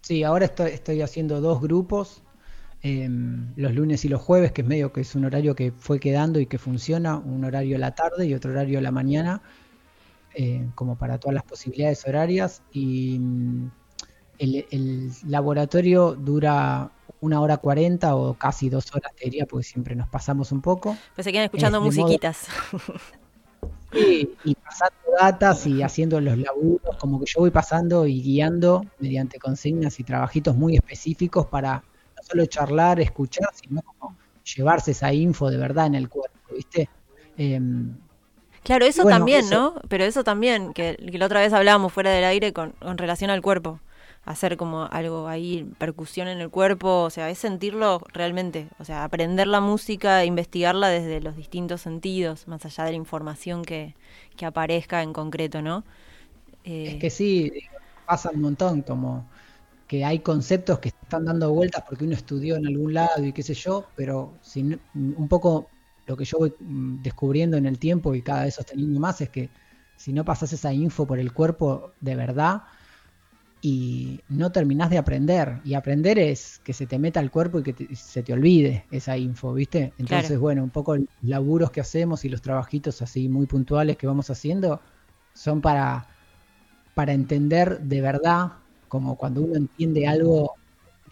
Sí, 0.08 0.22
ahora 0.24 0.46
estoy, 0.46 0.70
estoy 0.70 1.02
haciendo 1.02 1.42
dos 1.42 1.60
grupos, 1.60 2.22
em, 2.82 3.52
los 3.56 3.74
lunes 3.74 4.06
y 4.06 4.08
los 4.08 4.22
jueves, 4.22 4.52
que 4.52 4.62
es 4.62 4.66
medio 4.66 4.90
que 4.90 5.02
es 5.02 5.14
un 5.14 5.26
horario 5.26 5.54
que 5.54 5.70
fue 5.70 6.00
quedando 6.00 6.40
y 6.40 6.46
que 6.46 6.56
funciona, 6.56 7.18
un 7.18 7.44
horario 7.44 7.76
a 7.76 7.78
la 7.78 7.94
tarde 7.94 8.24
y 8.24 8.32
otro 8.32 8.52
horario 8.52 8.78
a 8.78 8.80
la 8.80 8.90
mañana, 8.90 9.42
eh, 10.34 10.66
como 10.74 10.96
para 10.96 11.18
todas 11.18 11.34
las 11.34 11.44
posibilidades 11.44 12.06
horarias. 12.06 12.62
Y 12.72 13.18
mm, 13.18 13.70
el, 14.38 14.66
el 14.70 15.10
laboratorio 15.26 16.14
dura 16.14 16.90
una 17.20 17.42
hora 17.42 17.58
cuarenta 17.58 18.16
o 18.16 18.34
casi 18.38 18.70
dos 18.70 18.86
horas, 18.94 19.12
te 19.14 19.26
diría, 19.26 19.44
porque 19.44 19.64
siempre 19.64 19.94
nos 19.94 20.08
pasamos 20.08 20.52
un 20.52 20.62
poco. 20.62 20.96
Pues 21.16 21.26
se 21.26 21.32
quedan 21.32 21.44
escuchando 21.44 21.86
Es 21.86 21.94
de 21.94 22.00
modo- 22.00 22.08
musiquitas. 22.08 22.48
Sí, 23.90 24.38
y 24.42 24.54
pasando 24.56 24.96
datas 25.18 25.66
y 25.66 25.82
haciendo 25.82 26.20
los 26.20 26.36
laburos, 26.38 26.96
como 26.98 27.18
que 27.20 27.24
yo 27.26 27.40
voy 27.40 27.50
pasando 27.50 28.06
y 28.06 28.22
guiando 28.22 28.84
mediante 28.98 29.38
consignas 29.38 29.98
y 29.98 30.04
trabajitos 30.04 30.54
muy 30.56 30.76
específicos 30.76 31.46
para 31.46 31.76
no 32.16 32.22
solo 32.22 32.46
charlar, 32.46 33.00
escuchar, 33.00 33.48
sino 33.54 33.80
como 33.82 34.18
llevarse 34.54 34.90
esa 34.90 35.12
info 35.12 35.50
de 35.50 35.56
verdad 35.56 35.86
en 35.86 35.94
el 35.94 36.08
cuerpo, 36.08 36.38
¿viste? 36.54 36.90
Em, 37.36 37.96
Claro, 38.62 38.84
eso 38.84 39.02
Bueno, 39.04 39.18
también, 39.18 39.40
eso- 39.40 39.54
¿no? 39.54 39.74
Pero 39.88 40.04
eso 40.04 40.24
también, 40.24 40.74
que, 40.74 40.96
que 41.10 41.16
la 41.18 41.26
otra 41.26 41.40
vez 41.40 41.52
hablábamos 41.54 41.92
fuera 41.92 42.10
del 42.10 42.24
aire 42.24 42.52
con, 42.52 42.72
con 42.72 42.98
relación 42.98 43.30
al 43.30 43.40
cuerpo. 43.40 43.80
Hacer 44.28 44.56
como 44.58 44.84
algo 44.84 45.28
ahí, 45.28 45.64
percusión 45.78 46.28
en 46.28 46.40
el 46.40 46.50
cuerpo, 46.50 47.02
o 47.04 47.10
sea, 47.10 47.30
es 47.30 47.38
sentirlo 47.38 48.02
realmente. 48.12 48.68
O 48.78 48.84
sea, 48.84 49.04
aprender 49.04 49.46
la 49.48 49.60
música, 49.62 50.24
investigarla 50.26 50.88
desde 50.90 51.20
los 51.22 51.36
distintos 51.36 51.80
sentidos, 51.82 52.46
más 52.48 52.64
allá 52.66 52.84
de 52.84 52.90
la 52.92 52.96
información 52.98 53.64
que, 53.64 53.94
que 54.36 54.46
aparezca 54.46 55.02
en 55.02 55.12
concreto, 55.14 55.62
¿no? 55.62 55.84
Eh, 56.64 56.82
es 56.82 56.96
que 56.96 57.10
sí, 57.10 57.50
pasa 58.04 58.30
un 58.32 58.40
montón, 58.40 58.82
como 58.82 59.30
que 59.86 60.04
hay 60.04 60.22
conceptos 60.22 60.80
que 60.80 60.90
están 60.90 61.24
dando 61.26 61.52
vueltas 61.52 61.84
porque 61.88 62.04
uno 62.04 62.14
estudió 62.14 62.56
en 62.56 62.66
algún 62.66 62.94
lado 62.94 63.24
y 63.24 63.32
qué 63.34 63.42
sé 63.44 63.54
yo, 63.54 63.92
pero 63.96 64.38
si 64.42 64.64
no- 64.64 64.78
un 64.94 65.28
poco 65.28 65.72
lo 66.06 66.16
que 66.16 66.24
yo 66.26 66.38
voy 66.38 66.54
mm, 66.60 67.02
descubriendo 67.02 67.56
en 67.58 67.66
el 67.66 67.78
tiempo 67.78 68.14
y 68.14 68.22
cada 68.22 68.44
vez 68.44 68.54
sosteniendo 68.56 69.00
más 69.00 69.20
es 69.22 69.30
que 69.30 69.52
si 69.96 70.12
no 70.14 70.24
pasas 70.24 70.52
esa 70.54 70.72
info 70.74 71.06
por 71.06 71.18
el 71.20 71.32
cuerpo 71.34 71.94
de 72.00 72.16
verdad 72.16 72.62
y 73.60 74.24
no 74.28 74.52
terminás 74.52 74.90
de 74.90 74.98
aprender, 74.98 75.60
y 75.64 75.74
aprender 75.74 76.18
es 76.18 76.60
que 76.60 76.72
se 76.72 76.86
te 76.86 76.98
meta 76.98 77.20
al 77.20 77.30
cuerpo 77.30 77.58
y 77.60 77.62
que 77.64 77.72
te- 77.74 77.94
se 77.96 78.22
te 78.22 78.32
olvide 78.32 78.86
esa 78.90 79.16
info, 79.18 79.52
¿viste? 79.54 79.94
Entonces, 79.98 80.38
Claro. 80.38 80.40
bueno, 80.40 80.62
un 80.64 80.70
poco 80.70 80.96
los 80.96 81.06
laburos 81.22 81.70
que 81.72 81.80
hacemos 81.80 82.24
y 82.24 82.28
los 82.28 82.42
trabajitos 82.42 83.02
así 83.02 83.28
muy 83.28 83.46
puntuales 83.46 83.96
que 83.96 84.06
vamos 84.06 84.30
haciendo 84.30 84.82
son 85.34 85.60
para 85.60 86.08
para 86.94 87.12
entender 87.12 87.80
de 87.80 88.00
verdad, 88.00 88.52
como 88.88 89.16
cuando 89.16 89.42
uno 89.42 89.56
entiende 89.56 90.06
algo 90.06 90.58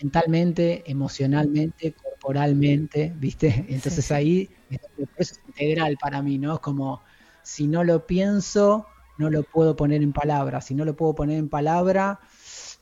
mentalmente, 0.01 0.91
emocionalmente, 0.91 1.95
corporalmente, 1.95 3.15
¿viste? 3.17 3.67
Entonces 3.69 4.11
sí. 4.11 4.13
ahí, 4.13 4.51
es 4.69 4.79
es 5.17 5.41
integral 5.47 5.97
para 5.99 6.23
mí, 6.23 6.39
¿no? 6.39 6.55
Es 6.55 6.61
como, 6.61 7.03
si 7.43 7.69
no 7.69 7.85
lo 7.85 8.07
pienso, 8.07 8.95
no 9.17 9.31
lo 9.31 9.45
puedo 9.45 9.77
poner 9.77 10.03
en 10.03 10.13
palabra, 10.13 10.61
si 10.61 10.75
no 10.75 10.85
lo 10.85 10.97
puedo 10.97 11.15
poner 11.15 11.39
en 11.39 11.49
palabra, 11.49 12.21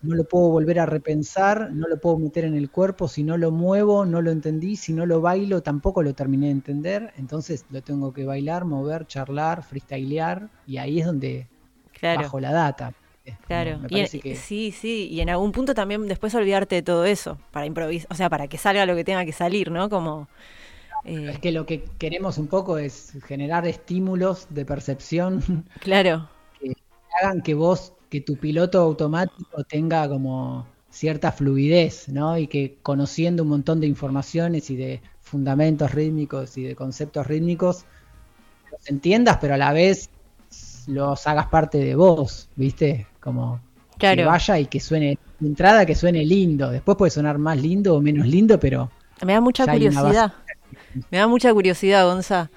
no 0.05 0.15
lo 0.17 0.25
puedo 0.25 0.49
volver 0.51 0.79
a 0.81 0.87
repensar, 0.87 1.71
no 1.73 1.89
lo 1.89 1.99
puedo 2.01 2.19
meter 2.19 2.45
en 2.45 2.55
el 2.55 2.71
cuerpo, 2.71 3.09
si 3.09 3.25
no 3.25 3.37
lo 3.39 3.51
muevo, 3.51 4.05
no 4.07 4.23
lo 4.23 4.31
entendí, 4.31 4.77
si 4.77 4.93
no 4.93 5.07
lo 5.07 5.21
bailo, 5.21 5.63
tampoco 5.63 6.03
lo 6.03 6.15
terminé 6.15 6.47
de 6.47 6.53
entender, 6.53 7.13
entonces 7.17 7.65
lo 7.71 7.83
tengo 7.83 8.13
que 8.13 8.25
bailar, 8.25 8.65
mover, 8.65 9.07
charlar, 9.07 9.63
freestylear, 9.65 10.51
y 10.67 10.79
ahí 10.79 11.01
es 11.01 11.07
donde 11.07 11.49
claro. 11.93 12.23
bajo 12.23 12.41
la 12.41 12.53
data. 12.53 12.93
Es 13.25 13.39
como- 13.41 13.47
Claro, 13.47 13.79
me 13.79 13.89
y 13.89 13.95
en- 14.01 14.07
parece 14.07 14.21
que 14.21 14.35
sí, 14.37 14.73
sí, 14.73 15.09
y 15.11 15.21
en 15.21 15.29
algún 15.31 15.53
punto 15.53 15.75
también 15.75 16.07
después 16.09 16.35
olvidarte 16.35 16.77
de 16.77 16.83
todo 16.83 17.05
eso, 17.05 17.39
para 17.51 17.67
improvisar, 17.67 18.09
o 18.11 18.15
sea, 18.15 18.31
para 18.31 18.49
que 18.49 18.59
salga 18.59 18.87
lo 18.87 18.95
que 18.97 19.05
tenga 19.05 19.25
que 19.25 19.33
salir, 19.33 19.71
¿no? 19.71 19.89
Como... 19.91 20.29
eh, 21.05 21.31
es 21.31 21.39
que 21.39 21.53
lo 21.53 21.67
que 21.67 21.85
queremos 21.99 22.39
un 22.39 22.49
poco 22.49 22.79
es 22.79 23.13
generar 23.27 23.67
estímulos 23.67 24.47
de 24.51 24.65
percepción 24.65 25.65
claro, 25.79 26.29
que 26.61 26.75
hagan 27.23 27.43
que 27.43 27.55
vos, 27.55 27.94
que 28.15 28.21
tu 28.21 28.37
piloto 28.37 28.81
automático 28.81 29.65
tenga 29.65 30.09
como 30.09 30.69
cierta 30.89 31.33
fluidez, 31.33 32.09
¿no? 32.09 32.39
Y 32.39 32.47
que 32.47 32.79
conociendo 32.81 33.43
un 33.43 33.49
montón 33.49 33.81
de 33.81 33.89
informaciones 33.89 34.71
y 34.71 34.77
de 34.77 35.03
fundamentos 35.21 35.91
rítmicos 35.91 36.57
y 36.57 36.63
de 36.63 36.77
conceptos 36.77 37.27
rítmicos, 37.27 37.87
los 38.71 38.89
entiendas, 38.89 39.39
pero 39.41 39.55
a 39.55 39.57
la 39.57 39.73
vez 39.73 40.11
los 40.87 41.27
hagas 41.27 41.49
parte 41.49 41.79
de 41.79 41.97
vos, 41.97 42.49
¿viste? 42.55 43.09
Como 43.19 43.59
que 43.99 44.25
vaya 44.25 44.61
y 44.61 44.67
que 44.67 44.79
suene, 44.79 45.19
de 45.41 45.49
entrada 45.49 45.85
que 45.85 45.97
suene 45.97 46.25
lindo, 46.25 46.71
después 46.71 46.97
puede 46.97 47.11
sonar 47.11 47.39
más 47.39 47.61
lindo 47.61 47.97
o 47.97 48.01
menos 48.01 48.29
lindo, 48.29 48.61
pero 48.61 48.93
me 49.27 49.33
da 49.33 49.41
mucha 49.41 49.67
curiosidad. 49.67 50.35
Me 51.11 51.19
da 51.19 51.27
mucha 51.27 51.53
curiosidad, 51.53 52.07
Gonza. 52.07 52.49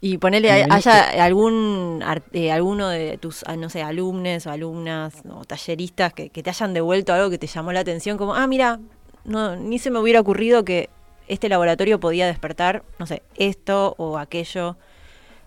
Y 0.00 0.18
ponele, 0.18 0.66
haya 0.68 1.24
algún 1.24 2.02
eh, 2.32 2.52
alguno 2.52 2.88
de 2.90 3.16
tus, 3.18 3.42
ah, 3.46 3.56
no 3.56 3.70
sé, 3.70 3.82
alumnos 3.82 4.46
o 4.46 4.50
alumnas 4.50 5.22
o 5.28 5.44
talleristas 5.44 6.12
que, 6.12 6.28
que 6.30 6.42
te 6.42 6.50
hayan 6.50 6.74
devuelto 6.74 7.12
algo 7.14 7.30
que 7.30 7.38
te 7.38 7.46
llamó 7.46 7.72
la 7.72 7.80
atención, 7.80 8.18
como, 8.18 8.34
ah, 8.34 8.46
mira, 8.46 8.78
no, 9.24 9.56
ni 9.56 9.78
se 9.78 9.90
me 9.90 9.98
hubiera 9.98 10.20
ocurrido 10.20 10.64
que 10.64 10.90
este 11.28 11.48
laboratorio 11.48 11.98
podía 11.98 12.26
despertar, 12.26 12.84
no 12.98 13.06
sé, 13.06 13.22
esto 13.36 13.94
o 13.98 14.18
aquello. 14.18 14.76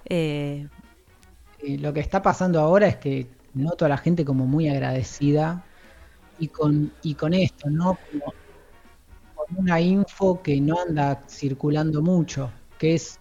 Eh, 0.06 0.68
Eh, 1.58 1.78
lo 1.78 1.94
que 1.94 2.00
está 2.00 2.22
pasando 2.22 2.60
ahora 2.60 2.88
es 2.88 2.98
que 2.98 3.38
noto 3.54 3.86
a 3.86 3.90
la 3.90 3.98
gente 3.98 4.26
como 4.26 4.46
muy 4.48 4.70
agradecida 4.70 5.68
y 6.38 6.50
con, 6.50 6.98
y 7.02 7.16
con 7.16 7.34
esto, 7.34 7.70
¿no? 7.70 7.98
Como 8.12 8.34
con 9.34 9.58
una 9.58 9.82
info 9.82 10.42
que 10.44 10.62
no 10.62 10.80
anda 10.80 11.26
circulando 11.28 12.02
mucho, 12.04 12.62
que 12.78 12.94
es 12.96 13.19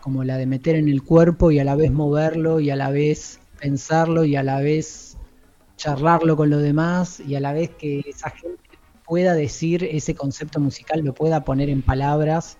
como 0.00 0.24
la 0.24 0.36
de 0.36 0.46
meter 0.46 0.76
en 0.76 0.88
el 0.88 1.02
cuerpo 1.02 1.50
y 1.50 1.58
a 1.58 1.64
la 1.64 1.76
vez 1.76 1.92
moverlo 1.92 2.60
y 2.60 2.70
a 2.70 2.76
la 2.76 2.90
vez 2.90 3.40
pensarlo 3.58 4.24
y 4.24 4.36
a 4.36 4.42
la 4.42 4.60
vez 4.60 5.16
charlarlo 5.76 6.36
con 6.36 6.50
los 6.50 6.62
demás 6.62 7.20
y 7.20 7.34
a 7.34 7.40
la 7.40 7.52
vez 7.52 7.70
que 7.70 8.00
esa 8.06 8.30
gente 8.30 8.58
pueda 9.06 9.34
decir 9.34 9.84
ese 9.84 10.14
concepto 10.14 10.60
musical, 10.60 11.00
lo 11.00 11.14
pueda 11.14 11.44
poner 11.44 11.68
en 11.68 11.82
palabras 11.82 12.58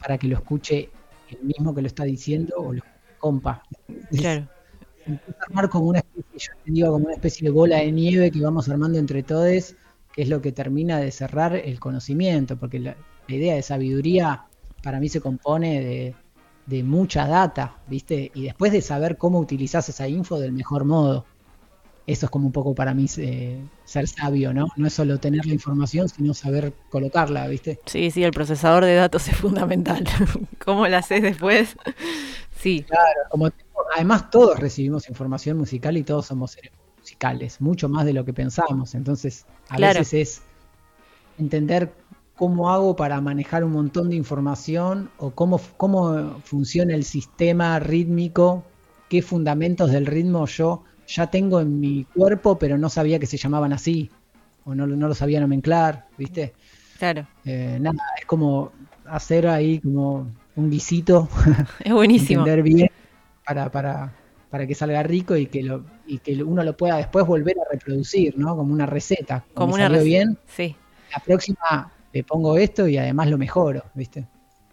para 0.00 0.18
que 0.18 0.28
lo 0.28 0.36
escuche 0.36 0.90
el 1.30 1.42
mismo 1.44 1.74
que 1.74 1.82
lo 1.82 1.86
está 1.86 2.04
diciendo 2.04 2.56
o 2.58 2.72
lo 2.72 2.82
compa. 3.18 3.62
Claro, 4.10 4.48
empieza 5.06 5.40
a 5.40 5.44
armar 5.44 5.68
como 5.68 5.86
una 5.86 6.00
especie, 6.00 6.38
yo 6.38 6.64
te 6.64 6.70
digo, 6.72 6.92
como 6.92 7.06
una 7.06 7.14
especie 7.14 7.44
de 7.44 7.50
bola 7.50 7.78
de 7.78 7.92
nieve 7.92 8.30
que 8.30 8.40
vamos 8.40 8.68
armando 8.68 8.98
entre 8.98 9.22
todos, 9.22 9.76
que 10.12 10.22
es 10.22 10.28
lo 10.28 10.42
que 10.42 10.52
termina 10.52 10.98
de 10.98 11.10
cerrar 11.10 11.54
el 11.54 11.80
conocimiento, 11.80 12.58
porque 12.58 12.78
la, 12.78 12.96
la 13.28 13.34
idea 13.34 13.54
de 13.54 13.62
sabiduría 13.62 14.44
para 14.82 15.00
mí 15.00 15.08
se 15.08 15.20
compone 15.20 15.80
de, 15.80 16.14
de 16.66 16.82
mucha 16.82 17.26
data, 17.26 17.76
¿viste? 17.88 18.30
Y 18.34 18.44
después 18.44 18.72
de 18.72 18.82
saber 18.82 19.16
cómo 19.18 19.38
utilizás 19.40 19.88
esa 19.88 20.08
info 20.08 20.38
del 20.38 20.52
mejor 20.52 20.84
modo. 20.84 21.26
Eso 22.06 22.26
es 22.26 22.30
como 22.30 22.46
un 22.46 22.52
poco 22.52 22.74
para 22.74 22.94
mí 22.94 23.06
eh, 23.18 23.60
ser 23.84 24.08
sabio, 24.08 24.52
¿no? 24.52 24.66
No 24.76 24.86
es 24.88 24.92
solo 24.92 25.18
tener 25.20 25.46
la 25.46 25.52
información, 25.54 26.08
sino 26.08 26.34
saber 26.34 26.72
colocarla, 26.90 27.46
¿viste? 27.46 27.78
sí, 27.86 28.10
sí, 28.10 28.24
el 28.24 28.32
procesador 28.32 28.84
de 28.84 28.94
datos 28.94 29.28
es 29.28 29.36
fundamental. 29.36 30.04
¿Cómo 30.64 30.86
lo 30.88 30.96
haces 30.96 31.22
después? 31.22 31.76
Sí, 32.56 32.84
Como 33.30 33.50
tengo- 33.50 33.70
además 33.94 34.30
todos 34.30 34.58
recibimos 34.58 35.08
información 35.08 35.58
musical 35.58 35.96
y 35.96 36.02
todos 36.04 36.26
somos 36.26 36.52
seres 36.52 36.72
musicales, 36.98 37.60
mucho 37.60 37.88
más 37.88 38.04
de 38.04 38.12
lo 38.12 38.24
que 38.24 38.32
pensamos. 38.32 38.94
Entonces, 38.94 39.44
a 39.68 39.76
Claro. 39.76 40.00
veces 40.00 40.14
es 40.14 40.42
entender 41.38 41.92
cómo 42.42 42.70
hago 42.70 42.96
para 42.96 43.20
manejar 43.20 43.62
un 43.62 43.70
montón 43.70 44.10
de 44.10 44.16
información 44.16 45.12
o 45.16 45.30
cómo, 45.30 45.60
cómo 45.76 46.40
funciona 46.42 46.92
el 46.92 47.04
sistema 47.04 47.78
rítmico, 47.78 48.64
qué 49.08 49.22
fundamentos 49.22 49.92
del 49.92 50.06
ritmo 50.06 50.44
yo 50.46 50.82
ya 51.06 51.28
tengo 51.28 51.60
en 51.60 51.78
mi 51.78 52.02
cuerpo, 52.02 52.58
pero 52.58 52.76
no 52.78 52.88
sabía 52.88 53.20
que 53.20 53.26
se 53.26 53.36
llamaban 53.36 53.72
así. 53.72 54.10
o 54.64 54.74
no, 54.74 54.88
no 54.88 55.06
lo 55.06 55.14
sabía 55.14 55.38
nomenclar, 55.38 56.08
¿viste? 56.18 56.52
Claro. 56.98 57.28
Eh, 57.44 57.78
nada, 57.80 58.02
es 58.18 58.26
como 58.26 58.72
hacer 59.06 59.46
ahí 59.46 59.78
como 59.78 60.26
un 60.56 60.68
guisito. 60.68 61.28
Es 61.84 61.92
buenísimo. 61.92 62.40
entender 62.40 62.64
bien 62.64 62.90
para, 63.46 63.70
para, 63.70 64.12
para 64.50 64.66
que 64.66 64.74
salga 64.74 65.04
rico 65.04 65.36
y 65.36 65.46
que, 65.46 65.62
lo, 65.62 65.84
y 66.08 66.18
que 66.18 66.42
uno 66.42 66.64
lo 66.64 66.76
pueda 66.76 66.96
después 66.96 67.24
volver 67.24 67.54
a 67.60 67.72
reproducir, 67.72 68.36
¿no? 68.36 68.56
Como 68.56 68.72
una 68.72 68.86
receta. 68.86 69.44
Como 69.54 69.74
una 69.74 69.86
receta. 69.86 70.04
bien, 70.04 70.38
sí. 70.48 70.74
la 71.14 71.22
próxima 71.22 71.91
le 72.12 72.24
pongo 72.24 72.56
esto 72.56 72.88
y 72.88 72.98
además 72.98 73.28
lo 73.28 73.38
mejoro, 73.38 73.84
¿viste? 73.94 74.26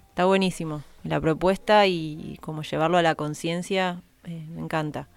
Está 0.10 0.26
buenísimo. 0.26 0.84
La 1.04 1.20
propuesta 1.22 1.88
y 1.88 2.38
como 2.42 2.64
llevarlo 2.64 2.98
a 2.98 3.02
la 3.02 3.16
conciencia, 3.16 4.02
eh, 4.26 4.46
me 4.54 4.62
encanta. 4.62 5.08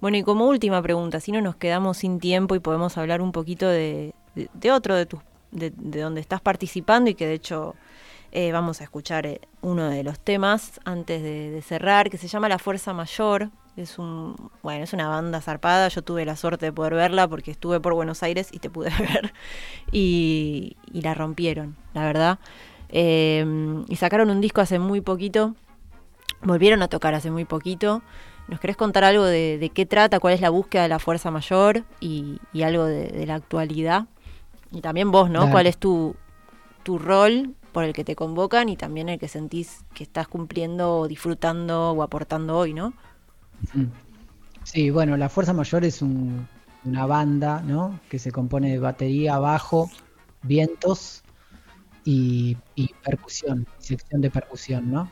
Bueno, 0.00 0.16
y 0.16 0.22
como 0.22 0.46
última 0.46 0.80
pregunta, 0.80 1.20
si 1.20 1.32
no 1.32 1.40
nos 1.40 1.56
quedamos 1.56 1.98
sin 1.98 2.20
tiempo 2.20 2.54
y 2.54 2.60
podemos 2.60 2.96
hablar 2.96 3.20
un 3.20 3.32
poquito 3.32 3.68
de, 3.68 4.14
otro 4.72 4.94
de 4.94 5.06
tus 5.06 5.20
de, 5.50 5.70
de, 5.70 6.00
donde 6.00 6.20
estás 6.20 6.40
participando 6.40 7.10
y 7.10 7.14
que 7.14 7.26
de 7.26 7.34
hecho 7.34 7.74
eh, 8.30 8.52
vamos 8.52 8.80
a 8.80 8.84
escuchar 8.84 9.26
eh, 9.26 9.40
uno 9.62 9.88
de 9.88 10.04
los 10.04 10.20
temas 10.20 10.80
antes 10.84 11.22
de, 11.22 11.62
cerrar, 11.62 12.10
que 12.10 12.18
se 12.18 12.28
llama 12.28 12.48
La 12.48 12.58
Fuerza 12.58 12.92
Mayor. 12.92 13.50
Es 13.78 13.98
un, 13.98 14.34
bueno, 14.62 14.82
es 14.82 14.92
una 14.92 15.08
banda 15.08 15.40
zarpada. 15.40 15.88
Yo 15.88 16.02
tuve 16.02 16.24
la 16.24 16.34
suerte 16.34 16.66
de 16.66 16.72
poder 16.72 16.94
verla 16.94 17.28
porque 17.28 17.50
estuve 17.52 17.78
por 17.78 17.94
Buenos 17.94 18.22
Aires 18.22 18.48
y 18.50 18.58
te 18.58 18.70
pude 18.70 18.90
ver. 18.98 19.32
Y, 19.92 20.76
y 20.92 21.02
la 21.02 21.14
rompieron, 21.14 21.76
la 21.94 22.02
verdad. 22.04 22.38
Eh, 22.88 23.84
y 23.88 23.96
sacaron 23.96 24.30
un 24.30 24.40
disco 24.40 24.60
hace 24.60 24.78
muy 24.78 25.00
poquito. 25.00 25.54
Volvieron 26.42 26.82
a 26.82 26.88
tocar 26.88 27.14
hace 27.14 27.30
muy 27.30 27.44
poquito. 27.44 28.02
¿Nos 28.48 28.60
querés 28.60 28.76
contar 28.76 29.04
algo 29.04 29.24
de, 29.24 29.58
de, 29.58 29.70
qué 29.70 29.86
trata, 29.86 30.20
cuál 30.20 30.34
es 30.34 30.40
la 30.40 30.50
búsqueda 30.50 30.82
de 30.82 30.88
la 30.88 30.98
fuerza 30.98 31.30
mayor 31.30 31.84
y, 32.00 32.40
y 32.52 32.62
algo 32.62 32.84
de, 32.84 33.08
de, 33.08 33.26
la 33.26 33.34
actualidad? 33.34 34.06
Y 34.72 34.80
también 34.80 35.10
vos, 35.10 35.28
¿no? 35.28 35.40
Claro. 35.40 35.52
¿Cuál 35.52 35.66
es 35.66 35.76
tu, 35.76 36.16
tu 36.82 36.98
rol 36.98 37.54
por 37.72 37.84
el 37.84 37.92
que 37.92 38.04
te 38.04 38.16
convocan 38.16 38.68
y 38.70 38.76
también 38.76 39.08
el 39.08 39.18
que 39.18 39.28
sentís 39.28 39.84
que 39.94 40.02
estás 40.02 40.26
cumpliendo 40.26 40.98
o 40.98 41.08
disfrutando 41.08 41.92
o 41.92 42.02
aportando 42.02 42.56
hoy, 42.56 42.72
¿no? 42.72 42.94
Sí, 44.64 44.90
bueno, 44.90 45.16
la 45.16 45.28
Fuerza 45.28 45.52
Mayor 45.52 45.84
es 45.84 46.02
un, 46.02 46.46
una 46.84 47.06
banda, 47.06 47.62
¿no? 47.62 48.00
Que 48.10 48.18
se 48.18 48.30
compone 48.32 48.70
de 48.70 48.78
batería, 48.78 49.38
bajo, 49.38 49.90
vientos 50.42 51.22
y, 52.04 52.56
y 52.74 52.90
percusión, 53.04 53.66
sección 53.78 54.20
de 54.20 54.30
percusión, 54.30 54.90
¿no? 54.90 55.10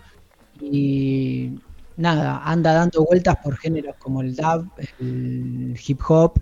Y 0.61 1.59
nada, 1.97 2.43
anda 2.45 2.75
dando 2.75 3.05
vueltas 3.05 3.37
por 3.43 3.57
géneros 3.57 3.97
como 3.99 4.23
el 4.23 4.37
dub, 4.37 4.71
el 5.01 5.79
hip 5.87 6.01
hop, 6.09 6.41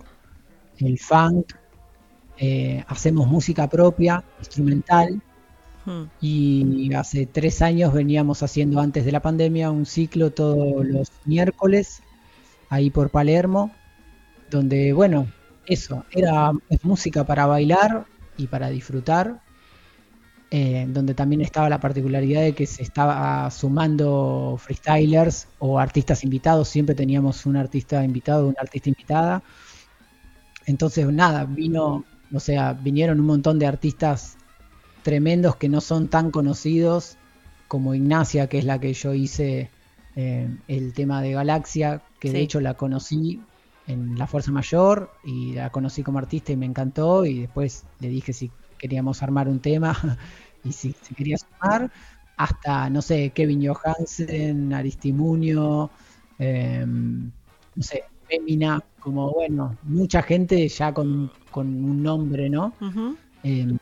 el 0.78 0.98
funk, 0.98 1.54
eh, 2.38 2.84
hacemos 2.88 3.28
música 3.28 3.68
propia, 3.68 4.24
instrumental, 4.40 5.22
y 6.20 6.92
hace 6.94 7.26
tres 7.26 7.60
años 7.60 7.92
veníamos 7.92 8.42
haciendo 8.42 8.80
antes 8.80 9.04
de 9.04 9.12
la 9.12 9.20
pandemia 9.20 9.70
un 9.70 9.84
ciclo 9.84 10.30
todos 10.30 10.84
los 10.86 11.12
miércoles 11.26 12.02
ahí 12.70 12.90
por 12.90 13.10
Palermo, 13.10 13.70
donde 14.50 14.92
bueno, 14.92 15.28
eso, 15.66 16.04
era 16.10 16.52
música 16.82 17.24
para 17.24 17.46
bailar 17.46 18.06
y 18.36 18.46
para 18.46 18.70
disfrutar, 18.70 19.40
eh, 20.50 20.86
donde 20.88 21.14
también 21.14 21.40
estaba 21.40 21.68
la 21.68 21.80
particularidad 21.80 22.42
de 22.42 22.54
que 22.54 22.66
se 22.66 22.82
estaba 22.82 23.50
sumando 23.50 24.56
freestylers 24.58 25.48
o 25.58 25.78
artistas 25.78 26.24
invitados, 26.24 26.68
siempre 26.68 26.94
teníamos 26.94 27.46
un 27.46 27.56
artista 27.56 28.04
invitado, 28.04 28.48
una 28.48 28.60
artista 28.60 28.88
invitada. 28.88 29.42
Entonces, 30.66 31.06
nada, 31.06 31.44
vino, 31.44 32.04
o 32.32 32.40
sea, 32.40 32.72
vinieron 32.72 33.20
un 33.20 33.26
montón 33.26 33.58
de 33.58 33.66
artistas 33.66 34.36
tremendos 35.04 35.54
que 35.56 35.68
no 35.68 35.80
son 35.80 36.08
tan 36.08 36.32
conocidos 36.32 37.16
como 37.68 37.94
Ignacia, 37.94 38.48
que 38.48 38.58
es 38.58 38.64
la 38.64 38.80
que 38.80 38.92
yo 38.92 39.14
hice 39.14 39.70
eh, 40.16 40.48
el 40.66 40.92
tema 40.94 41.22
de 41.22 41.32
Galaxia, 41.32 42.02
que 42.18 42.28
sí. 42.28 42.34
de 42.34 42.40
hecho 42.40 42.60
la 42.60 42.74
conocí 42.74 43.40
en 43.86 44.18
la 44.18 44.26
Fuerza 44.26 44.50
Mayor 44.50 45.12
y 45.22 45.52
la 45.52 45.70
conocí 45.70 46.02
como 46.02 46.18
artista 46.18 46.52
y 46.52 46.56
me 46.56 46.66
encantó 46.66 47.26
y 47.26 47.40
después 47.40 47.84
le 48.00 48.08
dije 48.08 48.32
si 48.32 48.50
queríamos 48.78 49.22
armar 49.22 49.46
un 49.48 49.60
tema 49.60 49.94
y 50.64 50.72
si 50.72 50.94
se 51.02 51.14
quería 51.14 51.36
sumar, 51.36 51.92
hasta, 52.36 52.88
no 52.90 53.02
sé, 53.02 53.30
Kevin 53.30 53.64
Johansen, 53.66 54.72
Aristimunio, 54.72 55.90
eh, 56.38 56.84
no 56.86 57.82
sé, 57.82 58.04
Femina, 58.26 58.82
como 59.00 59.30
bueno, 59.30 59.76
mucha 59.82 60.22
gente 60.22 60.66
ya 60.68 60.94
con, 60.94 61.30
con 61.50 61.66
un 61.66 62.02
nombre, 62.02 62.48
¿no? 62.48 62.72
Uh 62.80 62.86
-huh. 62.86 63.16
eh, 63.42 63.76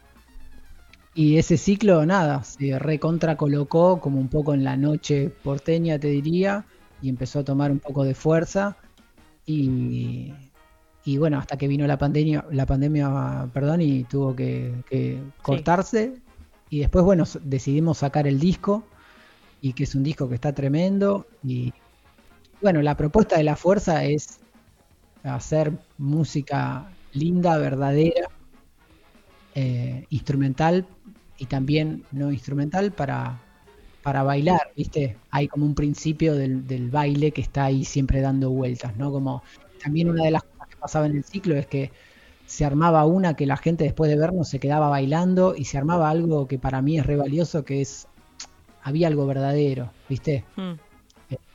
y 1.15 1.37
ese 1.37 1.57
ciclo, 1.59 2.07
nada, 2.07 2.43
se 2.43 2.79
recontra 2.79 3.37
colocó 3.37 4.01
como 4.01 4.19
un 4.19 4.29
poco 4.29 4.55
en 4.55 4.65
la 4.65 4.77
noche 4.77 5.31
porteña, 5.43 5.99
te 5.99 6.09
diría, 6.09 6.65
y 7.03 7.09
empezó 7.09 7.41
a 7.41 7.45
tomar 7.45 7.71
un 7.71 7.81
poco 7.81 8.05
de 8.05 8.15
fuerza. 8.15 8.77
Y, 9.45 10.33
y 11.05 11.19
bueno, 11.19 11.39
hasta 11.39 11.59
que 11.59 11.69
vino 11.69 11.87
la 11.87 11.99
pandemia, 11.99 12.47
la 12.51 12.65
pandemia, 12.65 13.51
perdón, 13.53 13.83
y 13.83 14.05
tuvo 14.05 14.35
que, 14.35 14.73
que 14.89 15.21
cortarse. 15.43 16.15
Sí. 16.15 16.23
Y 16.71 16.79
después, 16.81 17.05
bueno, 17.05 17.25
decidimos 17.43 17.99
sacar 17.99 18.27
el 18.27 18.41
disco, 18.41 18.85
y 19.61 19.75
que 19.75 19.85
es 19.85 19.95
un 19.95 20.03
disco 20.03 20.29
que 20.29 20.37
está 20.37 20.53
tremendo. 20.53 21.27
Y 21.45 21.75
bueno, 22.63 22.81
la 22.81 22.97
propuesta 22.97 23.37
de 23.37 23.45
la 23.45 23.57
fuerza 23.57 24.05
es 24.05 24.41
hacer 25.23 25.73
música 25.99 26.91
linda, 27.13 27.59
verdadera, 27.59 28.29
eh, 29.55 30.07
instrumental 30.09 30.87
y 31.43 31.47
también 31.47 32.05
no 32.13 32.31
instrumental 32.31 32.93
para, 32.93 33.41
para 34.05 34.23
bailar, 34.23 34.71
¿viste? 34.77 35.17
Hay 35.33 35.49
como 35.49 35.67
un 35.67 35.75
principio 35.75 36.37
del, 36.37 36.69
del, 36.69 36.89
baile 36.89 37.33
que 37.33 37.41
está 37.41 37.65
ahí 37.65 37.85
siempre 37.85 38.21
dando 38.21 38.51
vueltas, 38.51 38.97
¿no? 38.97 39.11
Como 39.11 39.43
también 39.83 40.09
una 40.09 40.23
de 40.23 40.31
las 40.31 40.45
cosas 40.45 40.69
que 40.69 40.77
pasaba 40.77 41.07
en 41.07 41.17
el 41.17 41.25
ciclo 41.25 41.57
es 41.57 41.67
que 41.67 41.91
se 42.47 42.65
armaba 42.65 43.05
una 43.07 43.35
que 43.35 43.45
la 43.47 43.57
gente 43.57 43.83
después 43.83 44.09
de 44.09 44.17
vernos 44.17 44.49
se 44.49 44.61
quedaba 44.61 44.89
bailando 44.89 45.57
y 45.57 45.65
se 45.65 45.79
armaba 45.79 46.11
algo 46.11 46.47
que 46.47 46.61
para 46.61 46.81
mí 46.81 47.01
es 47.01 47.07
re 47.07 47.17
valioso, 47.17 47.65
que 47.65 47.81
es, 47.81 48.07
había 48.85 49.09
algo 49.09 49.27
verdadero, 49.27 49.91
¿viste? 50.09 50.45
Mm. 50.55 50.75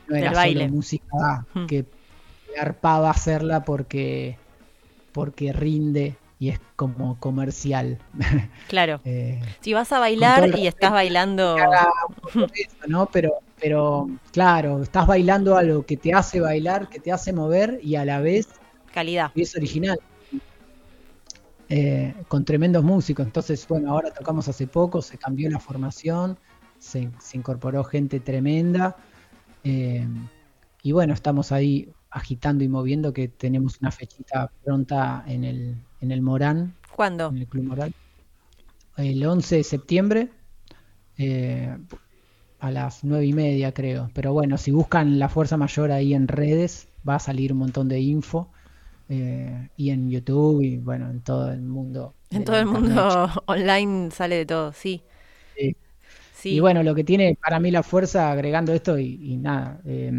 No 0.09 0.15
era 0.17 0.33
baile. 0.33 0.63
solo 0.63 0.73
música 0.73 1.45
mm. 1.53 1.65
que 1.67 1.85
arpaba 2.59 3.09
hacerla 3.09 3.63
porque, 3.63 4.37
porque 5.13 5.53
rinde 5.53 6.17
y 6.39 6.49
es 6.49 6.59
como 6.75 7.19
comercial. 7.19 7.99
Claro. 8.67 9.01
eh, 9.05 9.41
si 9.61 9.73
vas 9.73 9.91
a 9.91 9.99
bailar 9.99 10.57
y 10.57 10.67
estás 10.67 10.91
bailando. 10.91 11.55
Eso, 11.55 12.87
¿no? 12.87 13.07
Pero, 13.07 13.33
pero, 13.59 14.09
claro, 14.31 14.81
estás 14.83 15.07
bailando 15.07 15.55
algo 15.55 15.85
que 15.85 15.97
te 15.97 16.13
hace 16.13 16.39
bailar, 16.39 16.89
que 16.89 16.99
te 16.99 17.11
hace 17.11 17.33
mover 17.33 17.79
y 17.81 17.95
a 17.95 18.05
la 18.05 18.19
vez. 18.19 18.47
Calidad. 18.93 19.31
Y 19.35 19.43
es 19.43 19.55
original. 19.55 19.99
Eh, 21.69 22.13
con 22.27 22.45
tremendos 22.45 22.83
músicos. 22.83 23.25
Entonces, 23.25 23.67
bueno, 23.67 23.91
ahora 23.91 24.11
tocamos 24.11 24.47
hace 24.47 24.67
poco, 24.67 25.01
se 25.01 25.17
cambió 25.17 25.49
la 25.49 25.59
formación, 25.59 26.37
se, 26.79 27.09
se 27.19 27.37
incorporó 27.37 27.83
gente 27.83 28.19
tremenda. 28.19 28.95
Eh, 29.63 30.07
y 30.81 30.91
bueno, 30.93 31.13
estamos 31.13 31.51
ahí 31.51 31.89
agitando 32.09 32.63
y 32.63 32.69
moviendo 32.69 33.11
que 33.11 33.27
tenemos 33.27 33.79
una 33.81 33.91
fechita 33.91 34.49
pronta 34.63 35.25
en 35.27 35.43
el, 35.43 35.77
en 36.01 36.11
el 36.11 36.21
Morán. 36.21 36.73
¿Cuándo? 36.95 37.29
En 37.29 37.37
el 37.37 37.47
Club 37.47 37.65
Morán. 37.65 37.93
El 38.97 39.25
11 39.25 39.57
de 39.57 39.63
septiembre 39.63 40.29
eh, 41.17 41.77
a 42.59 42.71
las 42.71 43.03
nueve 43.03 43.25
y 43.25 43.33
media 43.33 43.73
creo. 43.73 44.09
Pero 44.13 44.33
bueno, 44.33 44.57
si 44.57 44.71
buscan 44.71 45.19
la 45.19 45.29
Fuerza 45.29 45.57
Mayor 45.57 45.91
ahí 45.91 46.13
en 46.13 46.27
redes 46.27 46.87
va 47.07 47.15
a 47.15 47.19
salir 47.19 47.53
un 47.53 47.59
montón 47.59 47.87
de 47.87 47.99
info. 47.99 48.49
Eh, 49.09 49.69
y 49.77 49.91
en 49.91 50.09
YouTube 50.09 50.61
y 50.61 50.77
bueno, 50.77 51.09
en 51.09 51.21
todo 51.21 51.51
el 51.51 51.61
mundo. 51.61 52.13
En 52.29 52.43
todo 52.43 52.57
el 52.57 52.65
mundo 52.65 53.29
online 53.45 54.11
sale 54.11 54.35
de 54.35 54.45
todo, 54.45 54.73
sí. 54.73 55.01
sí. 55.55 55.75
sí. 56.33 56.55
Y 56.55 56.59
bueno, 56.59 56.83
lo 56.83 56.93
que 56.93 57.03
tiene 57.03 57.37
para 57.41 57.59
mí 57.59 57.71
la 57.71 57.83
fuerza, 57.83 58.31
agregando 58.31 58.73
esto 58.73 58.97
y, 58.99 59.19
y 59.21 59.37
nada, 59.37 59.79
eh, 59.85 60.11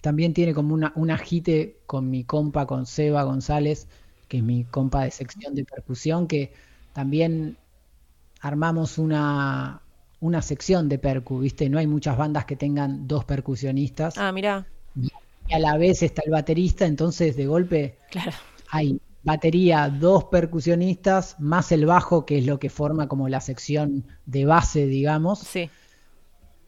también 0.00 0.32
tiene 0.32 0.54
como 0.54 0.74
una, 0.74 0.92
un 0.96 1.10
agite 1.10 1.80
con 1.86 2.10
mi 2.10 2.24
compa, 2.24 2.66
con 2.66 2.86
Seba 2.86 3.24
González, 3.24 3.88
que 4.28 4.38
es 4.38 4.42
mi 4.42 4.64
compa 4.64 5.04
de 5.04 5.10
sección 5.10 5.54
de 5.54 5.64
percusión, 5.64 6.26
que 6.26 6.52
también 6.92 7.56
armamos 8.40 8.98
una, 8.98 9.82
una 10.20 10.42
sección 10.42 10.88
de 10.88 10.98
percu, 10.98 11.40
¿viste? 11.40 11.68
No 11.68 11.78
hay 11.78 11.86
muchas 11.86 12.16
bandas 12.16 12.44
que 12.44 12.56
tengan 12.56 13.08
dos 13.08 13.24
percusionistas. 13.24 14.18
Ah, 14.18 14.32
mira. 14.32 14.66
Y 14.96 15.54
a 15.54 15.58
la 15.58 15.76
vez 15.76 16.02
está 16.02 16.22
el 16.24 16.32
baterista, 16.32 16.86
entonces 16.86 17.36
de 17.36 17.46
golpe 17.46 17.98
claro. 18.10 18.32
hay 18.70 19.00
batería, 19.22 19.88
dos 19.88 20.24
percusionistas, 20.24 21.36
más 21.38 21.72
el 21.72 21.86
bajo, 21.86 22.26
que 22.26 22.38
es 22.38 22.46
lo 22.46 22.58
que 22.58 22.70
forma 22.70 23.08
como 23.08 23.28
la 23.28 23.40
sección 23.40 24.04
de 24.26 24.44
base, 24.44 24.86
digamos. 24.86 25.40
Sí. 25.40 25.70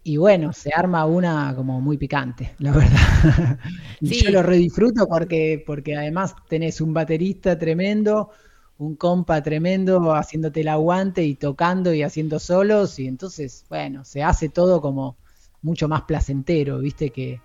Y 0.03 0.17
bueno, 0.17 0.53
se 0.53 0.71
arma 0.75 1.05
una 1.05 1.55
como 1.55 1.81
muy 1.81 1.99
picante, 1.99 2.55
la 2.59 2.73
verdad. 2.73 3.59
y 4.01 4.09
sí. 4.09 4.25
yo 4.25 4.31
lo 4.31 4.43
redisfruto 4.43 5.07
porque, 5.07 5.63
porque 5.67 5.95
además 5.95 6.35
tenés 6.49 6.81
un 6.81 6.95
baterista 6.95 7.59
tremendo, 7.59 8.31
un 8.79 8.97
compa 8.97 9.43
tremendo 9.43 10.15
haciéndote 10.15 10.63
el 10.63 10.69
aguante 10.69 11.23
y 11.23 11.35
tocando 11.35 11.93
y 11.93 12.03
haciendo 12.03 12.39
solos 12.39 12.99
y 12.99 13.07
entonces, 13.07 13.67
bueno, 13.69 14.05
se 14.07 14.23
hace 14.23 14.49
todo 14.49 14.81
como 14.81 15.19
mucho 15.61 15.87
más 15.87 16.03
placentero, 16.03 16.79
viste, 16.79 17.11
que, 17.11 17.43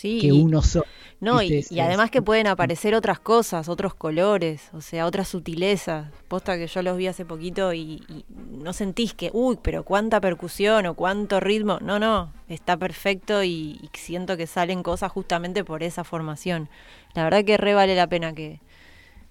que 0.00 0.32
uno 0.32 0.62
solo. 0.62 0.86
No, 1.18 1.42
y, 1.42 1.64
además 1.80 2.10
que 2.10 2.20
pueden 2.20 2.46
aparecer 2.46 2.94
otras 2.94 3.18
cosas, 3.18 3.70
otros 3.70 3.94
colores, 3.94 4.68
o 4.74 4.82
sea, 4.82 5.06
otras 5.06 5.28
sutilezas. 5.28 6.12
Posta 6.28 6.58
que 6.58 6.66
yo 6.66 6.82
los 6.82 6.98
vi 6.98 7.06
hace 7.06 7.24
poquito 7.24 7.72
y, 7.72 8.24
no 8.50 8.72
sentís 8.74 9.14
que, 9.14 9.30
uy, 9.32 9.58
pero 9.62 9.82
cuánta 9.82 10.20
percusión 10.20 10.84
o 10.84 10.94
cuánto 10.94 11.40
ritmo. 11.40 11.78
No, 11.80 11.98
no, 11.98 12.32
está 12.48 12.76
perfecto 12.76 13.42
y, 13.42 13.88
siento 13.94 14.36
que 14.36 14.46
salen 14.46 14.82
cosas 14.82 15.10
justamente 15.10 15.64
por 15.64 15.82
esa 15.82 16.04
formación. 16.04 16.68
La 17.14 17.24
verdad 17.24 17.44
que 17.44 17.56
re 17.56 17.72
vale 17.72 17.96
la 17.96 18.08
pena 18.08 18.34
que, 18.34 18.60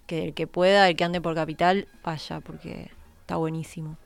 que 0.08 0.26
el 0.26 0.34
que 0.34 0.48
pueda, 0.48 0.90
el 0.90 0.96
que 0.96 1.04
ande 1.04 1.22
por 1.22 1.36
capital, 1.36 1.88
vaya, 2.04 2.40
porque 2.40 2.90
está 3.22 3.36
buenísimo. 3.36 3.98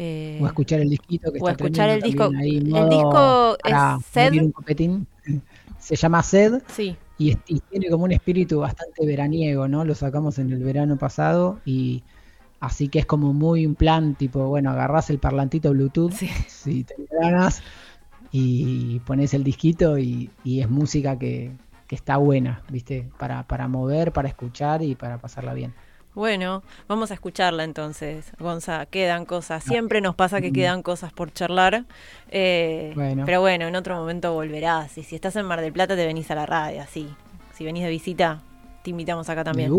Eh, 0.00 0.38
o 0.40 0.46
escuchar 0.46 0.80
el 0.80 0.90
disquito 0.90 1.32
que 1.32 1.40
o 1.40 1.48
escuchar 1.48 1.90
el 1.90 2.02
disco. 2.02 2.30
el 2.40 2.88
disco 2.88 3.56
es 3.64 4.04
Sed. 4.12 4.32
Se 5.78 5.96
llama 5.96 6.22
Sed. 6.22 6.62
Sí 6.68 6.96
y, 7.18 7.34
tiene 7.70 7.90
como 7.90 8.04
un 8.04 8.12
espíritu 8.12 8.60
bastante 8.60 9.04
veraniego, 9.04 9.68
¿no? 9.68 9.84
Lo 9.84 9.94
sacamos 9.94 10.38
en 10.38 10.52
el 10.52 10.62
verano 10.62 10.96
pasado 10.96 11.60
y 11.64 12.04
así 12.60 12.88
que 12.88 13.00
es 13.00 13.06
como 13.06 13.32
muy 13.32 13.66
un 13.66 13.74
plan 13.74 14.14
tipo, 14.14 14.46
bueno, 14.46 14.70
agarrás 14.70 15.10
el 15.10 15.18
parlantito 15.18 15.72
Bluetooth 15.72 16.12
si 16.46 16.84
te 16.84 16.94
ganas 17.20 17.62
y 18.30 19.00
pones 19.00 19.34
el 19.34 19.42
disquito 19.42 19.98
y, 19.98 20.30
es 20.44 20.70
música 20.70 21.18
que, 21.18 21.52
está 21.90 22.18
buena, 22.18 22.62
¿viste? 22.70 23.08
Para, 23.18 23.44
para 23.44 23.66
mover, 23.66 24.12
para 24.12 24.28
escuchar 24.28 24.82
y 24.82 24.94
para 24.94 25.18
pasarla 25.18 25.54
bien. 25.54 25.74
Bueno, 26.18 26.64
vamos 26.88 27.12
a 27.12 27.14
escucharla 27.14 27.62
entonces, 27.62 28.32
Gonza. 28.40 28.86
Quedan 28.86 29.24
cosas. 29.24 29.62
Siempre 29.62 30.00
nos 30.00 30.16
pasa 30.16 30.40
que 30.40 30.52
quedan 30.52 30.82
cosas 30.82 31.12
por 31.12 31.32
charlar. 31.32 31.84
Eh, 32.28 32.92
pero 33.24 33.40
bueno, 33.40 33.68
en 33.68 33.76
otro 33.76 33.94
momento 33.94 34.32
volverás. 34.34 34.98
Y 34.98 35.04
si 35.04 35.14
estás 35.14 35.36
en 35.36 35.46
Mar 35.46 35.60
del 35.60 35.72
Plata, 35.72 35.94
te 35.94 36.04
venís 36.04 36.28
a 36.32 36.34
la 36.34 36.44
radio, 36.44 36.82
así. 36.82 37.08
Si 37.54 37.64
venís 37.64 37.84
de 37.84 37.90
visita, 37.90 38.42
te 38.82 38.90
invitamos 38.90 39.28
acá 39.28 39.44
también. 39.44 39.70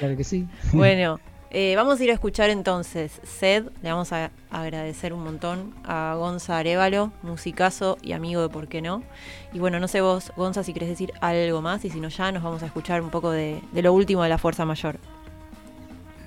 Claro 0.00 0.16
que 0.16 0.24
sí. 0.24 0.48
Bueno, 0.72 1.20
eh, 1.52 1.76
vamos 1.76 2.00
a 2.00 2.02
ir 2.02 2.10
a 2.10 2.14
escuchar 2.14 2.50
entonces 2.50 3.20
Sed. 3.22 3.66
Le 3.84 3.92
vamos 3.92 4.12
a 4.12 4.32
agradecer 4.50 5.12
un 5.12 5.22
montón 5.22 5.76
a 5.84 6.16
Gonza 6.18 6.58
Arevalo, 6.58 7.12
musicazo 7.22 7.98
y 8.02 8.14
amigo 8.14 8.42
de 8.42 8.48
Por 8.48 8.66
qué 8.66 8.82
no. 8.82 9.04
Y 9.52 9.60
bueno, 9.60 9.78
no 9.78 9.86
sé 9.86 10.00
vos, 10.00 10.32
Gonza, 10.36 10.64
si 10.64 10.72
querés 10.72 10.88
decir 10.88 11.12
algo 11.20 11.62
más 11.62 11.84
y 11.84 11.90
si 11.90 12.00
no, 12.00 12.08
ya 12.08 12.32
nos 12.32 12.42
vamos 12.42 12.64
a 12.64 12.66
escuchar 12.66 13.00
un 13.00 13.10
poco 13.10 13.30
de 13.30 13.62
lo 13.74 13.92
último 13.92 14.24
de 14.24 14.28
la 14.28 14.38
Fuerza 14.38 14.64
Mayor. 14.64 14.98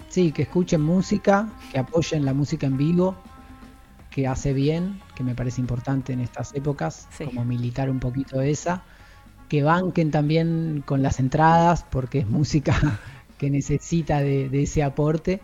Sí, 0.09 0.31
que 0.31 0.41
escuchen 0.43 0.81
música, 0.81 1.49
que 1.71 1.79
apoyen 1.79 2.25
la 2.25 2.33
música 2.33 2.65
en 2.65 2.77
vivo, 2.77 3.15
que 4.09 4.27
hace 4.27 4.53
bien, 4.53 4.99
que 5.15 5.23
me 5.23 5.35
parece 5.35 5.61
importante 5.61 6.13
en 6.13 6.19
estas 6.19 6.53
épocas, 6.55 7.07
como 7.23 7.45
militar 7.45 7.89
un 7.89 7.99
poquito 7.99 8.41
esa. 8.41 8.83
Que 9.47 9.63
banquen 9.63 10.11
también 10.11 10.83
con 10.85 11.01
las 11.01 11.19
entradas, 11.19 11.85
porque 11.89 12.19
es 12.19 12.27
música 12.27 12.75
que 13.37 13.49
necesita 13.49 14.19
de, 14.19 14.49
ese 14.61 14.83
aporte. 14.83 15.41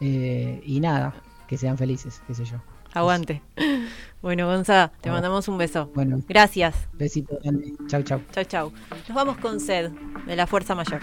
Eh, 0.00 0.62
y 0.64 0.80
nada, 0.80 1.14
que 1.46 1.58
sean 1.58 1.76
felices, 1.76 2.22
qué 2.26 2.34
sé 2.34 2.44
yo. 2.44 2.56
Aguante. 2.94 3.42
Bueno, 4.20 4.48
Gonza, 4.48 4.90
te 5.00 5.12
mandamos 5.12 5.46
un 5.46 5.58
beso. 5.58 5.92
Bueno. 5.94 6.20
Gracias. 6.28 6.74
Besito 6.94 7.38
Chau, 7.86 8.02
chau. 8.02 8.20
Chau, 8.32 8.44
chau. 8.44 8.72
Nos 9.06 9.14
vamos 9.14 9.36
con 9.36 9.60
Sed, 9.60 9.92
de 10.26 10.34
la 10.34 10.48
Fuerza 10.48 10.74
Mayor. 10.74 11.02